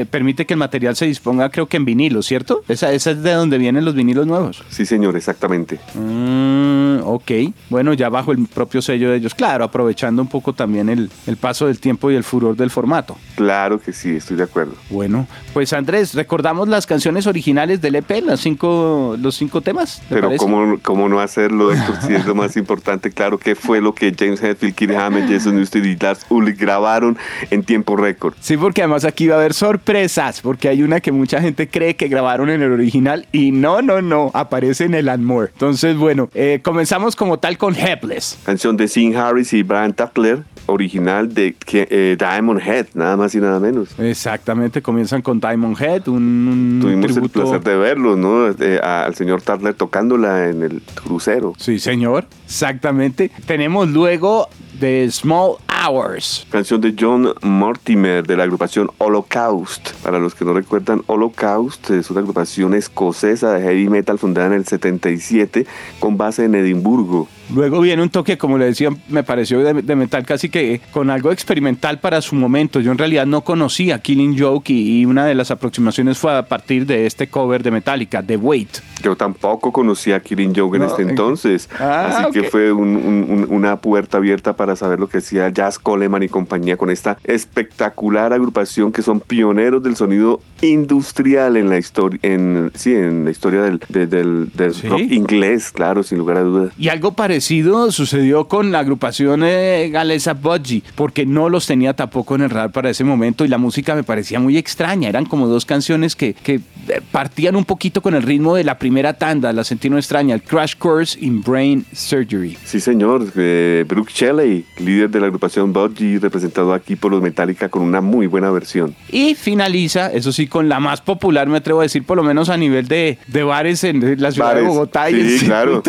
eh, 0.00 0.06
permite 0.06 0.46
que 0.46 0.54
el 0.54 0.58
material 0.58 0.96
se 0.96 1.06
disponga, 1.06 1.50
creo 1.50 1.66
que 1.66 1.76
en 1.76 1.84
vinilo, 1.84 2.22
¿cierto? 2.22 2.62
Esa, 2.68 2.92
esa 2.92 3.10
es 3.10 3.22
de 3.22 3.32
donde 3.32 3.58
vienen 3.58 3.84
los 3.84 3.94
vinilos 3.94 4.26
nuevos. 4.26 4.64
Sí, 4.70 4.86
señor, 4.86 5.16
exactamente. 5.16 5.78
Mm, 5.94 7.00
ok. 7.04 7.30
Bueno, 7.68 7.92
ya 7.92 8.08
bajo 8.08 8.32
el 8.32 8.46
propio 8.46 8.80
sello 8.80 9.10
de 9.10 9.16
ellos. 9.16 9.34
Claro, 9.34 9.64
aprovechando 9.64 10.22
un 10.22 10.28
poco 10.28 10.52
también 10.52 10.77
el, 10.88 11.10
el 11.26 11.36
paso 11.36 11.66
del 11.66 11.80
tiempo 11.80 12.10
y 12.10 12.14
el 12.14 12.24
furor 12.24 12.56
del 12.56 12.70
formato. 12.70 13.16
Claro 13.36 13.80
que 13.80 13.92
sí, 13.92 14.16
estoy 14.16 14.36
de 14.36 14.44
acuerdo. 14.44 14.74
Bueno, 14.90 15.26
pues 15.52 15.72
Andrés, 15.72 16.14
recordamos 16.14 16.68
las 16.68 16.86
canciones 16.86 17.26
originales 17.26 17.80
del 17.80 17.96
EP, 17.96 18.10
las 18.24 18.40
cinco, 18.40 19.16
los 19.20 19.34
cinco 19.34 19.60
temas. 19.60 20.00
¿te 20.08 20.14
Pero? 20.14 20.36
¿cómo, 20.36 20.78
¿cómo 20.82 21.08
no 21.08 21.20
hacerlo, 21.20 21.72
Héctor? 21.72 21.96
Si 22.06 22.14
es 22.14 22.26
lo 22.26 22.34
más 22.34 22.56
importante, 22.56 23.10
claro, 23.10 23.38
¿qué 23.38 23.54
fue 23.54 23.80
lo 23.80 23.94
que 23.94 24.14
James 24.16 24.42
Hetfield, 24.42 24.74
Kirk 24.74 24.94
Hammett, 24.94 25.28
Jason 25.28 25.56
Newsted 25.56 25.84
y 25.84 25.96
Lars 25.96 26.24
Ulrich 26.28 26.58
grabaron 26.58 27.18
en 27.50 27.64
tiempo 27.64 27.96
récord? 27.96 28.34
Sí, 28.40 28.56
porque 28.56 28.82
además 28.82 29.04
aquí 29.04 29.26
va 29.26 29.36
a 29.36 29.38
haber 29.38 29.54
sorpresas, 29.54 30.40
porque 30.40 30.68
hay 30.68 30.82
una 30.82 31.00
que 31.00 31.12
mucha 31.12 31.40
gente 31.40 31.68
cree 31.68 31.96
que 31.96 32.08
grabaron 32.08 32.50
en 32.50 32.62
el 32.62 32.72
original 32.72 33.26
y 33.32 33.50
no, 33.50 33.82
no, 33.82 34.00
no, 34.02 34.30
aparece 34.34 34.84
en 34.84 34.94
el 34.94 35.08
More. 35.18 35.50
Entonces, 35.52 35.96
bueno, 35.96 36.28
eh, 36.34 36.60
comenzamos 36.62 37.16
como 37.16 37.38
tal 37.38 37.56
con 37.56 37.74
Helpless. 37.74 38.38
Canción 38.44 38.76
de 38.76 38.88
Sean 38.88 39.16
Harris 39.16 39.52
y 39.52 39.62
Brian 39.62 39.94
Tatler, 39.94 40.42
original 40.68 41.32
de 41.32 41.56
eh, 41.72 42.16
Diamond 42.18 42.60
Head, 42.60 42.88
nada 42.94 43.16
más 43.16 43.34
y 43.34 43.40
nada 43.40 43.58
menos. 43.58 43.98
Exactamente, 43.98 44.82
comienzan 44.82 45.22
con 45.22 45.40
Diamond 45.40 45.80
Head, 45.80 46.08
un, 46.08 46.78
Tuvimos 46.80 47.16
el 47.16 47.28
placer 47.28 47.60
de 47.62 47.76
verlo, 47.76 48.16
¿no? 48.16 48.48
Eh, 48.50 48.78
al 48.82 49.14
señor 49.14 49.42
Tatler 49.42 49.74
tocándola 49.74 50.48
en 50.48 50.62
el 50.62 50.82
crucero. 50.94 51.54
Sí, 51.58 51.78
señor, 51.78 52.26
exactamente. 52.46 53.30
Tenemos 53.46 53.88
luego 53.88 54.48
The 54.78 55.10
Small 55.10 55.56
Hours. 55.68 56.46
Canción 56.50 56.80
de 56.80 56.94
John 56.98 57.32
Mortimer 57.42 58.26
de 58.26 58.36
la 58.36 58.44
agrupación 58.44 58.90
Holocaust. 58.98 59.92
Para 60.02 60.18
los 60.18 60.34
que 60.34 60.44
no 60.44 60.52
recuerdan, 60.52 61.02
Holocaust 61.06 61.90
es 61.90 62.10
una 62.10 62.20
agrupación 62.20 62.74
escocesa 62.74 63.52
de 63.54 63.62
heavy 63.62 63.88
metal 63.88 64.18
fundada 64.18 64.48
en 64.48 64.52
el 64.52 64.66
77 64.66 65.66
con 65.98 66.16
base 66.16 66.44
en 66.44 66.54
Edimburgo. 66.54 67.28
Luego 67.54 67.80
viene 67.80 68.02
un 68.02 68.10
toque, 68.10 68.36
como 68.36 68.58
le 68.58 68.66
decía, 68.66 68.90
me 69.08 69.22
pareció 69.22 69.60
de, 69.60 69.82
de 69.82 69.96
metal 69.96 70.24
casi 70.26 70.48
que 70.48 70.80
con 70.90 71.10
algo 71.10 71.32
experimental 71.32 71.98
para 71.98 72.20
su 72.20 72.34
momento. 72.34 72.80
Yo 72.80 72.92
en 72.92 72.98
realidad 72.98 73.26
no 73.26 73.40
conocía 73.42 73.98
Killing 74.00 74.38
Joke 74.38 74.70
y, 74.70 75.00
y 75.00 75.04
una 75.06 75.24
de 75.26 75.34
las 75.34 75.50
aproximaciones 75.50 76.18
fue 76.18 76.36
a 76.36 76.46
partir 76.46 76.84
de 76.86 77.06
este 77.06 77.28
cover 77.28 77.62
de 77.62 77.70
Metallica, 77.70 78.22
The 78.22 78.36
Wait. 78.36 78.68
Yo 79.02 79.16
tampoco 79.16 79.72
conocía 79.72 80.16
a 80.16 80.20
Killing 80.20 80.52
Joke 80.54 80.76
en 80.76 80.82
este 80.82 81.02
en- 81.02 81.10
entonces. 81.10 81.68
Ah, 81.78 82.24
así 82.28 82.32
que 82.40 82.50
fue 82.50 82.72
un- 82.72 82.96
un- 82.96 83.26
un- 83.28 83.46
una 83.50 83.76
puerta 83.76 84.18
abierta 84.18 84.54
para 84.56 84.76
saber 84.76 84.98
lo 85.00 85.08
que 85.08 85.18
hacía 85.18 85.48
Jazz 85.48 85.78
Coleman 85.78 86.22
y 86.22 86.28
compañía 86.28 86.76
con 86.76 86.90
esta 86.90 87.16
espectacular 87.24 88.32
agrupación 88.32 88.92
que 88.92 89.02
son 89.02 89.20
pioneros 89.20 89.82
del 89.82 89.96
sonido 89.96 90.40
industrial 90.62 91.56
en 91.56 91.68
la 91.68 91.78
historia, 91.78 92.18
en, 92.22 92.70
sí, 92.74 92.92
en 92.94 93.24
la 93.24 93.30
historia 93.30 93.62
del, 93.62 93.80
de- 93.88 94.06
del, 94.06 94.50
del 94.54 94.74
¿Sí? 94.74 94.88
rock 94.88 95.00
inglés, 95.10 95.70
claro, 95.70 96.02
sin 96.02 96.18
lugar 96.18 96.38
a 96.38 96.42
dudas. 96.42 96.72
Y 96.78 96.88
algo 96.88 97.12
parecido 97.12 97.90
sucedió 97.92 98.48
con 98.48 98.72
la 98.72 98.80
agrupación 98.80 99.42
eh, 99.44 99.88
galesa 99.92 100.34
Budgie, 100.34 100.82
porque 100.94 101.26
no 101.26 101.48
los 101.48 101.66
tenía 101.66 101.94
tampoco 101.94 102.34
en 102.34 102.42
el 102.42 102.50
radar 102.50 102.72
para 102.72 102.90
ese 102.90 103.04
momento 103.04 103.44
y 103.44 103.48
la 103.48 103.58
música 103.58 103.94
me 103.94 104.02
parecía 104.02 104.40
muy 104.40 104.56
extraña. 104.56 105.08
Eran 105.08 105.26
como 105.26 105.46
dos 105.46 105.64
canciones 105.64 106.16
que, 106.16 106.34
que, 106.34 106.54
eh, 106.88 107.00
partían 107.12 107.56
un 107.56 107.64
poquito 107.64 108.00
con 108.00 108.14
el 108.14 108.22
ritmo 108.22 108.54
de 108.54 108.64
la 108.64 108.78
primera 108.78 109.14
tanda, 109.14 109.52
la 109.52 109.64
sentí 109.64 109.88
no 109.90 109.96
extraña, 109.98 110.34
el 110.34 110.42
Crash 110.42 110.74
Course 110.76 111.18
in 111.20 111.42
Brain 111.42 111.84
Surgery. 111.92 112.56
Sí, 112.64 112.80
señor. 112.80 113.26
Eh, 113.36 113.84
Brooke 113.88 114.10
Shelley, 114.12 114.64
líder 114.78 115.10
de 115.10 115.20
la 115.20 115.26
agrupación 115.26 115.72
Budgie, 115.72 116.18
representado 116.18 116.72
aquí 116.72 116.96
por 116.96 117.12
los 117.12 117.22
Metallica 117.22 117.68
con 117.68 117.82
una 117.82 118.00
muy 118.00 118.26
buena 118.26 118.50
versión. 118.50 118.94
Y 119.10 119.34
finaliza, 119.34 120.12
eso 120.12 120.32
sí, 120.32 120.46
con 120.48 120.68
la 120.68 120.80
más 120.80 121.00
popular, 121.00 121.46
me 121.48 121.58
atrevo 121.58 121.80
a 121.80 121.84
decir, 121.84 122.04
por 122.04 122.16
lo 122.16 122.22
menos 122.22 122.48
a 122.48 122.56
nivel 122.56 122.88
de, 122.88 123.18
de 123.26 123.42
bares 123.42 123.84
en 123.84 124.20
la 124.20 124.32
ciudad 124.32 124.54
de 124.54 124.62
Bogotá 124.62 125.10
y 125.10 125.20
en 125.20 125.38
sí, 125.38 125.46
claro. 125.46 125.82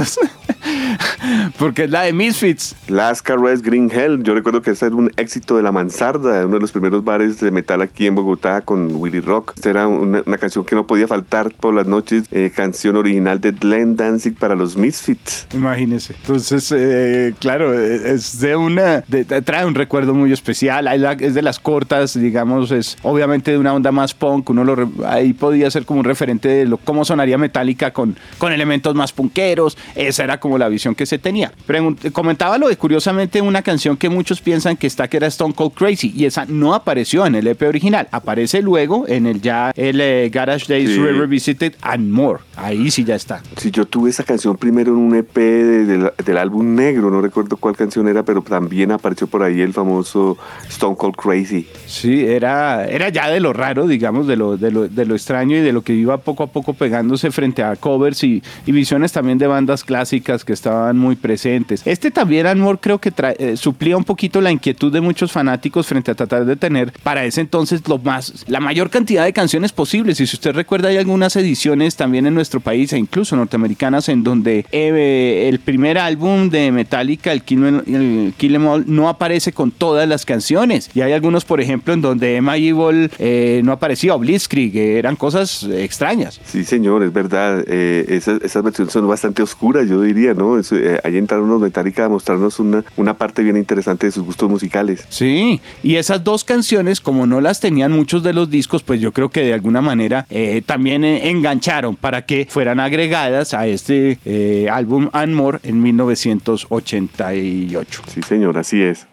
Porque 1.58 1.86
es 1.86 1.92
la 1.92 2.04
de 2.04 2.14
Misfits. 2.14 2.76
Last 2.88 3.22
Caress 3.26 3.62
Green 3.62 3.90
Hell, 3.94 4.24
yo 4.24 4.34
recuerdo 4.34 4.62
que 4.62 4.72
ese 4.72 4.88
era 4.88 4.96
un 4.96 5.12
éxito 5.18 5.56
de 5.58 5.64
la 5.64 5.72
mansarda, 5.72 6.46
uno 6.46 6.56
de 6.56 6.62
los 6.62 6.72
primeros 6.72 7.04
bares 7.04 7.40
de 7.40 7.52
metal 7.52 7.82
aquí 7.82 8.08
en 8.08 8.16
Bogotá 8.16 8.62
con 8.62 8.96
Willy 8.96 9.20
Rock. 9.20 9.54
Esta 9.56 9.70
era 9.70 9.88
una, 9.88 10.24
una 10.26 10.38
canción 10.38 10.66
que 10.66 10.76
no 10.76 10.88
podía 10.88 11.08
faltar 11.08 11.52
por 11.52 11.74
las 11.74 11.88
noches, 11.88 12.24
eh, 12.32 12.52
canción 12.56 12.96
original 12.96 13.40
de 13.42 13.52
Glenn 13.52 13.96
Danzig 13.96 14.36
para 14.38 14.56
los 14.56 14.78
Misfits. 14.78 15.48
Imagínese. 15.54 16.16
Entonces, 16.22 16.74
eh, 16.76 17.34
claro, 17.40 17.74
eh, 17.80 18.14
es 18.14 18.40
de 18.40 18.56
una. 18.56 19.04
de- 19.08 19.26
trae 19.42 19.66
un 19.66 19.76
recuerdo 19.76 20.14
muy 20.14 20.32
especial. 20.32 20.88
Es 21.20 21.34
de 21.34 21.42
las 21.42 21.60
cortas, 21.60 22.20
digamos, 22.20 22.72
es 22.72 22.98
obviamente 23.04 23.52
de 23.52 23.58
una 23.58 23.74
onda 23.74 23.92
más 23.92 24.14
punk. 24.14 24.50
Uno 24.50 24.64
lo, 24.64 24.92
ahí 25.06 25.34
podía 25.34 25.70
ser 25.72 25.86
como 25.86 26.00
un 26.00 26.06
referente 26.06 26.48
de 26.48 26.66
lo, 26.66 26.78
cómo 26.78 27.06
sonaría 27.06 27.38
Metallica 27.38 27.92
con, 27.92 28.16
con 28.38 28.52
elementos 28.52 28.96
más 28.96 29.12
punqueros. 29.14 29.78
Esa 29.96 30.24
era 30.24 30.40
como 30.40 30.49
la 30.58 30.70
visión 30.70 30.96
que 30.96 31.06
se 31.06 31.20
tenía. 31.20 31.52
Pregunt- 31.68 32.12
comentaba 32.12 32.58
lo 32.58 32.68
de 32.70 32.78
curiosamente 32.78 33.42
una 33.42 33.62
canción 33.62 33.98
que 33.98 34.10
muchos 34.10 34.42
piensan 34.42 34.78
que 34.78 34.88
está 34.88 35.08
que 35.08 35.18
era 35.18 35.28
Stone 35.28 35.54
Cold 35.54 35.74
Crazy 35.74 36.14
y 36.16 36.26
esa 36.26 36.46
no 36.48 36.74
apareció 36.74 37.26
en 37.26 37.36
el 37.36 37.48
EP 37.48 37.62
original. 37.64 38.08
Aparece 38.12 38.62
luego 38.62 39.06
en 39.08 39.26
el 39.28 39.42
ya 39.42 39.72
el 39.76 40.00
eh, 40.02 40.30
Garage 40.32 40.66
Days 40.68 40.90
Sí. 40.90 40.98
Revisited 41.00 41.74
and 41.82 42.10
More. 42.12 42.40
Ahí 42.56 42.90
sí 42.92 43.04
ya 43.04 43.16
está. 43.16 43.42
Si 43.58 43.72
yo 43.72 43.86
tuve 43.86 44.10
esa 44.10 44.24
canción 44.24 44.58
primero 44.58 44.92
en 44.92 44.98
un 44.98 45.16
EP 45.16 45.36
de- 45.38 45.86
del- 45.86 46.12
del 46.26 46.38
álbum 46.38 46.76
negro, 46.76 47.10
no 47.10 47.22
recuerdo 47.22 47.58
cuál 47.58 47.76
canción 47.76 48.08
era, 48.08 48.24
pero 48.24 48.42
también 48.42 48.92
apareció 48.92 49.28
por 49.28 49.44
ahí 49.44 49.62
el 49.62 49.74
famoso 49.74 50.38
Stone 50.68 50.96
Cold 50.96 51.16
Crazy. 51.16 51.68
Sí, 51.86 52.26
era, 52.26 52.86
era 52.86 53.10
ya 53.10 53.30
de 53.30 53.40
lo 53.40 53.54
raro, 53.54 53.88
digamos, 53.88 54.28
de 54.28 54.36
lo, 54.36 54.58
de, 54.58 54.72
lo, 54.72 54.88
de 54.88 55.06
lo 55.06 55.16
extraño 55.16 55.58
y 55.58 55.62
de 55.62 55.72
lo 55.74 55.82
que 55.84 55.94
iba 55.94 56.18
poco 56.18 56.44
a 56.44 56.48
poco 56.48 56.74
pegándose 56.74 57.32
frente 57.32 57.64
a 57.64 57.76
covers 57.76 58.24
y, 58.24 58.42
y 58.66 58.72
visiones 58.72 59.12
también 59.12 59.38
de 59.38 59.48
bandas 59.48 59.84
clásicas 59.84 60.39
que 60.46 60.54
estaban 60.54 60.98
muy 60.98 61.16
presentes. 61.16 61.82
Este 61.86 62.12
también, 62.12 62.48
Anmore, 62.48 62.80
creo 62.82 63.00
que 63.00 63.14
tra- 63.14 63.36
eh, 63.38 63.58
suplía 63.58 63.98
un 63.98 64.04
poquito 64.04 64.42
la 64.42 64.52
inquietud 64.52 64.92
de 64.92 65.02
muchos 65.02 65.32
fanáticos 65.32 65.88
frente 65.88 66.12
a 66.12 66.16
tratar 66.16 66.46
de 66.46 66.56
tener 66.56 66.92
para 67.04 67.26
ese 67.26 67.42
entonces 67.42 67.82
lo 67.88 67.98
más, 67.98 68.46
la 68.48 68.60
mayor 68.60 68.90
cantidad 68.90 69.24
de 69.26 69.34
canciones 69.34 69.72
posibles. 69.72 70.20
Y 70.20 70.28
si 70.28 70.36
usted 70.36 70.54
recuerda, 70.54 70.90
hay 70.90 70.98
algunas 70.98 71.36
ediciones 71.36 71.96
también 71.96 72.26
en 72.28 72.34
nuestro 72.34 72.60
país 72.60 72.94
e 72.94 72.98
incluso 72.98 73.36
norteamericanas 73.36 74.10
en 74.10 74.24
donde 74.24 74.66
eh, 74.72 75.48
el 75.50 75.60
primer 75.60 75.98
álbum 75.98 76.50
de 76.50 76.72
Metallica, 76.72 77.32
el 77.32 77.44
Kill, 77.44 77.66
Em- 77.66 77.84
el 77.88 78.34
Kill 78.38 78.56
'Em 78.56 78.66
All, 78.68 78.84
no 78.88 79.10
aparece 79.10 79.52
con 79.54 79.72
todas 79.72 80.08
las 80.08 80.26
canciones. 80.26 80.90
Y 80.94 81.02
hay 81.02 81.14
algunos, 81.14 81.46
por 81.46 81.62
ejemplo, 81.62 81.94
en 81.94 82.02
donde 82.02 82.36
Emma 82.36 82.58
Evil 82.58 83.12
eh, 83.20 83.62
no 83.64 83.72
aparecía, 83.72 84.16
o 84.16 84.20
Blitzkrieg, 84.20 84.76
eh, 84.76 84.98
eran 85.00 85.16
cosas 85.16 85.64
eh, 85.64 85.84
extrañas. 85.84 86.40
Sí, 86.46 86.64
señor, 86.64 87.04
es 87.04 87.14
verdad. 87.14 87.64
Eh, 87.68 88.06
esas, 88.10 88.42
esas 88.42 88.64
versiones 88.64 88.94
son 88.94 89.08
bastante 89.08 89.42
oscuras, 89.42 89.88
yo 89.90 90.02
diría, 90.02 90.29
¿no? 90.34 90.58
Es, 90.58 90.72
eh, 90.72 91.00
ahí 91.04 91.18
entraron 91.18 91.50
los 91.50 91.62
Metallica 91.62 92.06
a 92.06 92.10
mostrarnos 92.10 92.60
una, 92.60 92.84
una 92.98 93.14
parte 93.16 93.44
bien 93.44 93.58
interesante 93.58 94.08
de 94.08 94.12
sus 94.12 94.24
gustos 94.24 94.50
musicales. 94.50 95.06
Sí, 95.10 95.62
y 95.84 95.96
esas 95.96 96.24
dos 96.24 96.44
canciones, 96.44 97.00
como 97.02 97.28
no 97.28 97.42
las 97.42 97.60
tenían 97.60 97.92
muchos 97.92 98.24
de 98.24 98.34
los 98.34 98.50
discos, 98.50 98.82
pues 98.84 99.02
yo 99.02 99.12
creo 99.12 99.30
que 99.30 99.42
de 99.42 99.54
alguna 99.54 99.82
manera 99.82 100.26
eh, 100.30 100.62
también 100.66 101.04
eh, 101.04 101.30
engancharon 101.30 101.96
para 101.96 102.26
que 102.26 102.48
fueran 102.50 102.80
agregadas 102.80 103.54
a 103.54 103.68
este 103.68 104.18
eh, 104.26 104.68
álbum 104.72 105.10
And 105.14 105.34
More 105.34 105.60
en 105.64 105.82
1988. 105.82 108.02
Sí, 108.14 108.22
señor, 108.22 108.58
así 108.58 108.82
es. 108.82 109.06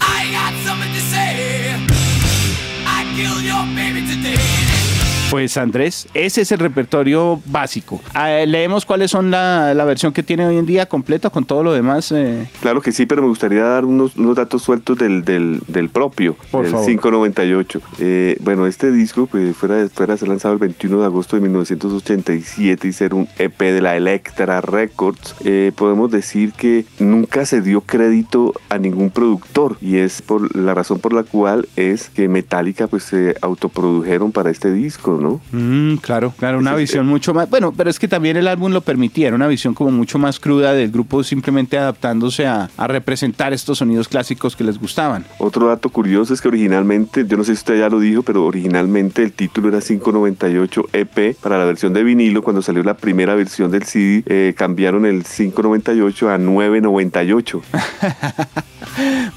I 0.00 0.30
got 0.32 0.54
something 0.64 0.92
to 0.92 1.00
say. 1.00 1.74
I 2.86 3.04
killed 3.14 3.44
your 3.44 3.66
baby 3.74 4.02
Pues 5.30 5.58
Andrés, 5.58 6.08
ese 6.14 6.40
es 6.40 6.52
el 6.52 6.58
repertorio 6.58 7.42
básico. 7.44 8.00
Ah, 8.14 8.30
leemos 8.46 8.86
cuáles 8.86 9.10
son 9.10 9.30
la, 9.30 9.74
la, 9.74 9.84
versión 9.84 10.14
que 10.14 10.22
tiene 10.22 10.46
hoy 10.46 10.56
en 10.56 10.64
día 10.64 10.86
completa 10.86 11.28
con 11.28 11.44
todo 11.44 11.62
lo 11.62 11.74
demás. 11.74 12.10
Eh. 12.12 12.48
Claro 12.62 12.80
que 12.80 12.92
sí, 12.92 13.04
pero 13.04 13.20
me 13.20 13.28
gustaría 13.28 13.62
dar 13.62 13.84
unos, 13.84 14.16
unos 14.16 14.36
datos 14.36 14.62
sueltos 14.62 14.96
del, 14.96 15.26
del, 15.26 15.60
del 15.68 15.90
propio, 15.90 16.34
Por 16.50 16.62
del 16.62 16.72
favor. 16.72 16.86
598. 16.86 17.80
Eh, 17.98 18.38
bueno, 18.40 18.66
este 18.66 18.90
disco 18.90 19.26
pues, 19.26 19.54
fuera, 19.54 19.86
fuera 19.90 20.14
de 20.14 20.18
ser 20.18 20.28
lanzado 20.28 20.54
el 20.54 20.60
21 20.60 21.00
de 21.00 21.04
agosto 21.04 21.36
de 21.36 21.42
1987 21.42 22.88
y 22.88 22.92
ser 22.94 23.12
un 23.12 23.28
EP 23.38 23.58
de 23.58 23.82
la 23.82 23.96
Electra 23.96 24.62
Records, 24.62 25.34
eh, 25.44 25.72
podemos 25.76 26.10
decir 26.10 26.52
que 26.52 26.86
nunca 27.00 27.44
se 27.44 27.60
dio 27.60 27.82
crédito 27.82 28.54
a 28.70 28.78
ningún 28.78 29.10
productor 29.10 29.76
y 29.82 29.96
es 29.96 30.22
por 30.22 30.56
la 30.56 30.72
razón 30.72 31.00
por 31.00 31.12
la 31.12 31.22
cual 31.22 31.68
es 31.76 32.08
que 32.08 32.28
Metallica 32.28 32.86
pues 32.86 33.02
se 33.02 33.36
autoprodujeron 33.42 34.32
para 34.32 34.50
este 34.50 34.72
disco, 34.72 35.17
¿no? 35.20 35.40
Mm, 35.52 35.96
claro, 35.96 36.32
claro, 36.38 36.58
una 36.58 36.72
es- 36.72 36.78
visión 36.78 37.06
mucho 37.06 37.34
más. 37.34 37.48
Bueno, 37.50 37.72
pero 37.76 37.90
es 37.90 37.98
que 37.98 38.08
también 38.08 38.36
el 38.36 38.48
álbum 38.48 38.72
lo 38.72 38.80
permitía, 38.80 39.28
era 39.28 39.36
una 39.36 39.46
visión 39.46 39.74
como 39.74 39.90
mucho 39.90 40.18
más 40.18 40.38
cruda 40.40 40.72
del 40.72 40.90
grupo 40.90 41.22
simplemente 41.24 41.78
adaptándose 41.78 42.46
a, 42.46 42.70
a 42.76 42.86
representar 42.86 43.52
estos 43.52 43.78
sonidos 43.78 44.08
clásicos 44.08 44.56
que 44.56 44.64
les 44.64 44.78
gustaban. 44.78 45.24
Otro 45.38 45.68
dato 45.68 45.88
curioso 45.90 46.34
es 46.34 46.40
que 46.40 46.48
originalmente, 46.48 47.24
yo 47.26 47.36
no 47.36 47.44
sé 47.44 47.52
si 47.54 47.58
usted 47.60 47.78
ya 47.80 47.88
lo 47.88 48.00
dijo, 48.00 48.22
pero 48.22 48.44
originalmente 48.44 49.22
el 49.22 49.32
título 49.32 49.68
era 49.68 49.80
598 49.80 50.82
EP 50.92 51.36
para 51.40 51.58
la 51.58 51.64
versión 51.64 51.92
de 51.92 52.02
vinilo. 52.04 52.42
Cuando 52.42 52.62
salió 52.62 52.82
la 52.82 52.94
primera 52.96 53.34
versión 53.34 53.70
del 53.70 53.82
CD, 53.84 54.22
eh, 54.26 54.54
cambiaron 54.56 55.06
el 55.06 55.24
598 55.24 56.30
a 56.30 56.38
998. 56.38 57.62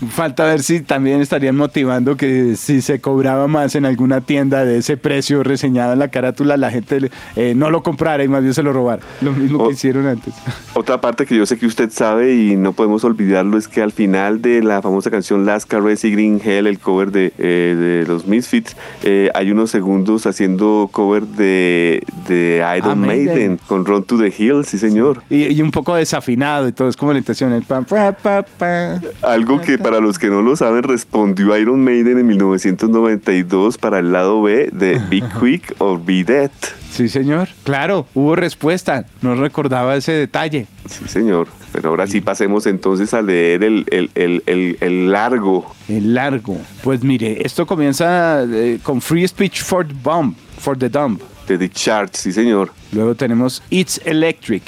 Falta 0.09 0.45
ver 0.45 0.63
si 0.63 0.81
también 0.81 1.21
estarían 1.21 1.55
motivando 1.55 2.15
que 2.17 2.55
si 2.55 2.81
se 2.81 2.99
cobraba 2.99 3.47
más 3.47 3.75
en 3.75 3.85
alguna 3.85 4.21
tienda 4.21 4.65
de 4.65 4.77
ese 4.77 4.97
precio 4.97 5.43
reseñado 5.71 5.93
en 5.93 5.99
la 5.99 6.07
carátula, 6.09 6.57
la 6.57 6.69
gente 6.71 7.09
eh, 7.35 7.53
no 7.55 7.69
lo 7.69 7.81
comprara 7.83 8.23
y 8.23 8.27
más 8.27 8.41
bien 8.41 8.53
se 8.53 8.61
lo 8.63 8.73
robara. 8.73 9.01
Lo 9.21 9.31
mismo 9.31 9.59
Oh. 9.63 9.67
que 9.67 9.73
hicieron 9.73 10.07
antes. 10.07 10.33
Otra 10.73 10.99
parte 11.01 11.25
que 11.25 11.35
yo 11.35 11.45
sé 11.45 11.57
que 11.57 11.65
usted 11.65 11.89
sabe 11.91 12.33
y 12.33 12.55
no 12.55 12.73
podemos 12.73 13.03
olvidarlo 13.03 13.57
es 13.57 13.67
que 13.67 13.81
al 13.81 13.91
final 13.91 14.41
de 14.41 14.63
la 14.63 14.81
famosa 14.81 15.11
canción 15.11 15.45
Last 15.45 15.67
Caress 15.69 16.03
y 16.03 16.11
Green 16.11 16.41
Hell, 16.43 16.67
el 16.67 16.79
cover 16.79 17.11
de, 17.11 17.31
eh, 17.37 17.75
de 18.03 18.07
los 18.07 18.25
Misfits, 18.25 18.75
eh, 19.03 19.29
hay 19.35 19.51
unos 19.51 19.69
segundos 19.71 20.25
haciendo 20.25 20.89
cover 20.91 21.23
de, 21.23 22.03
de 22.27 22.63
Iron 22.77 22.91
Ah, 22.91 22.95
Maiden. 22.95 23.25
Maiden. 23.27 23.59
con 23.67 23.85
Run 23.85 24.03
to 24.03 24.17
the 24.17 24.33
Hill, 24.35 24.65
sí 24.65 24.77
señor. 24.77 25.21
Y, 25.29 25.45
y 25.53 25.61
un 25.61 25.71
poco 25.71 25.95
desafinado 25.95 26.67
y 26.67 26.71
todo, 26.71 26.87
es 26.89 26.97
como 26.97 27.11
la 27.13 27.19
intención. 27.19 27.53
El 27.53 27.63
pam, 27.63 27.85
pa, 27.85 28.11
pa, 28.13 28.43
pa. 28.43 28.99
Algo 29.21 29.61
que 29.61 29.77
para 29.77 29.99
los 29.99 30.17
que 30.17 30.27
no 30.27 30.41
lo 30.41 30.55
saben 30.55 30.83
respondió 30.83 31.55
Iron 31.57 31.83
Maiden 31.83 32.17
en 32.17 32.27
1992 32.27 33.77
para 33.77 33.99
el 33.99 34.11
lado 34.11 34.41
B 34.41 34.69
de 34.71 34.99
Be 35.09 35.21
Quick 35.39 35.60
or 35.79 36.03
Be 36.03 36.23
Dead. 36.23 36.51
Sí, 36.91 37.07
señor. 37.07 37.49
Claro, 37.63 38.05
hubo 38.13 38.35
respuesta. 38.35 39.05
No 39.21 39.35
recordaba 39.35 39.95
ese 39.95 40.11
detalle. 40.11 40.67
Sí 40.89 41.07
señor. 41.07 41.47
Pero 41.71 41.89
ahora 41.89 42.05
sí 42.05 42.19
pasemos 42.19 42.65
entonces 42.65 43.13
a 43.13 43.21
leer 43.21 43.63
el, 43.63 43.85
el, 43.91 44.11
el, 44.15 44.43
el, 44.45 44.77
el 44.81 45.11
largo. 45.11 45.73
El 45.87 46.13
largo. 46.13 46.57
Pues 46.83 47.01
mire, 47.03 47.45
esto 47.45 47.65
comienza 47.65 48.43
eh, 48.43 48.79
con 48.83 49.01
Free 49.01 49.25
Speech 49.25 49.61
for 49.63 49.87
the 49.87 49.93
Bomb, 50.03 50.35
for 50.59 50.77
the 50.77 50.89
Dumb. 50.89 51.17
De 51.51 51.67
The 51.67 51.69
Charge, 51.73 52.13
sí 52.15 52.31
señor. 52.31 52.71
Luego 52.91 53.15
tenemos 53.15 53.61
It's 53.69 54.01
Electric, 54.05 54.63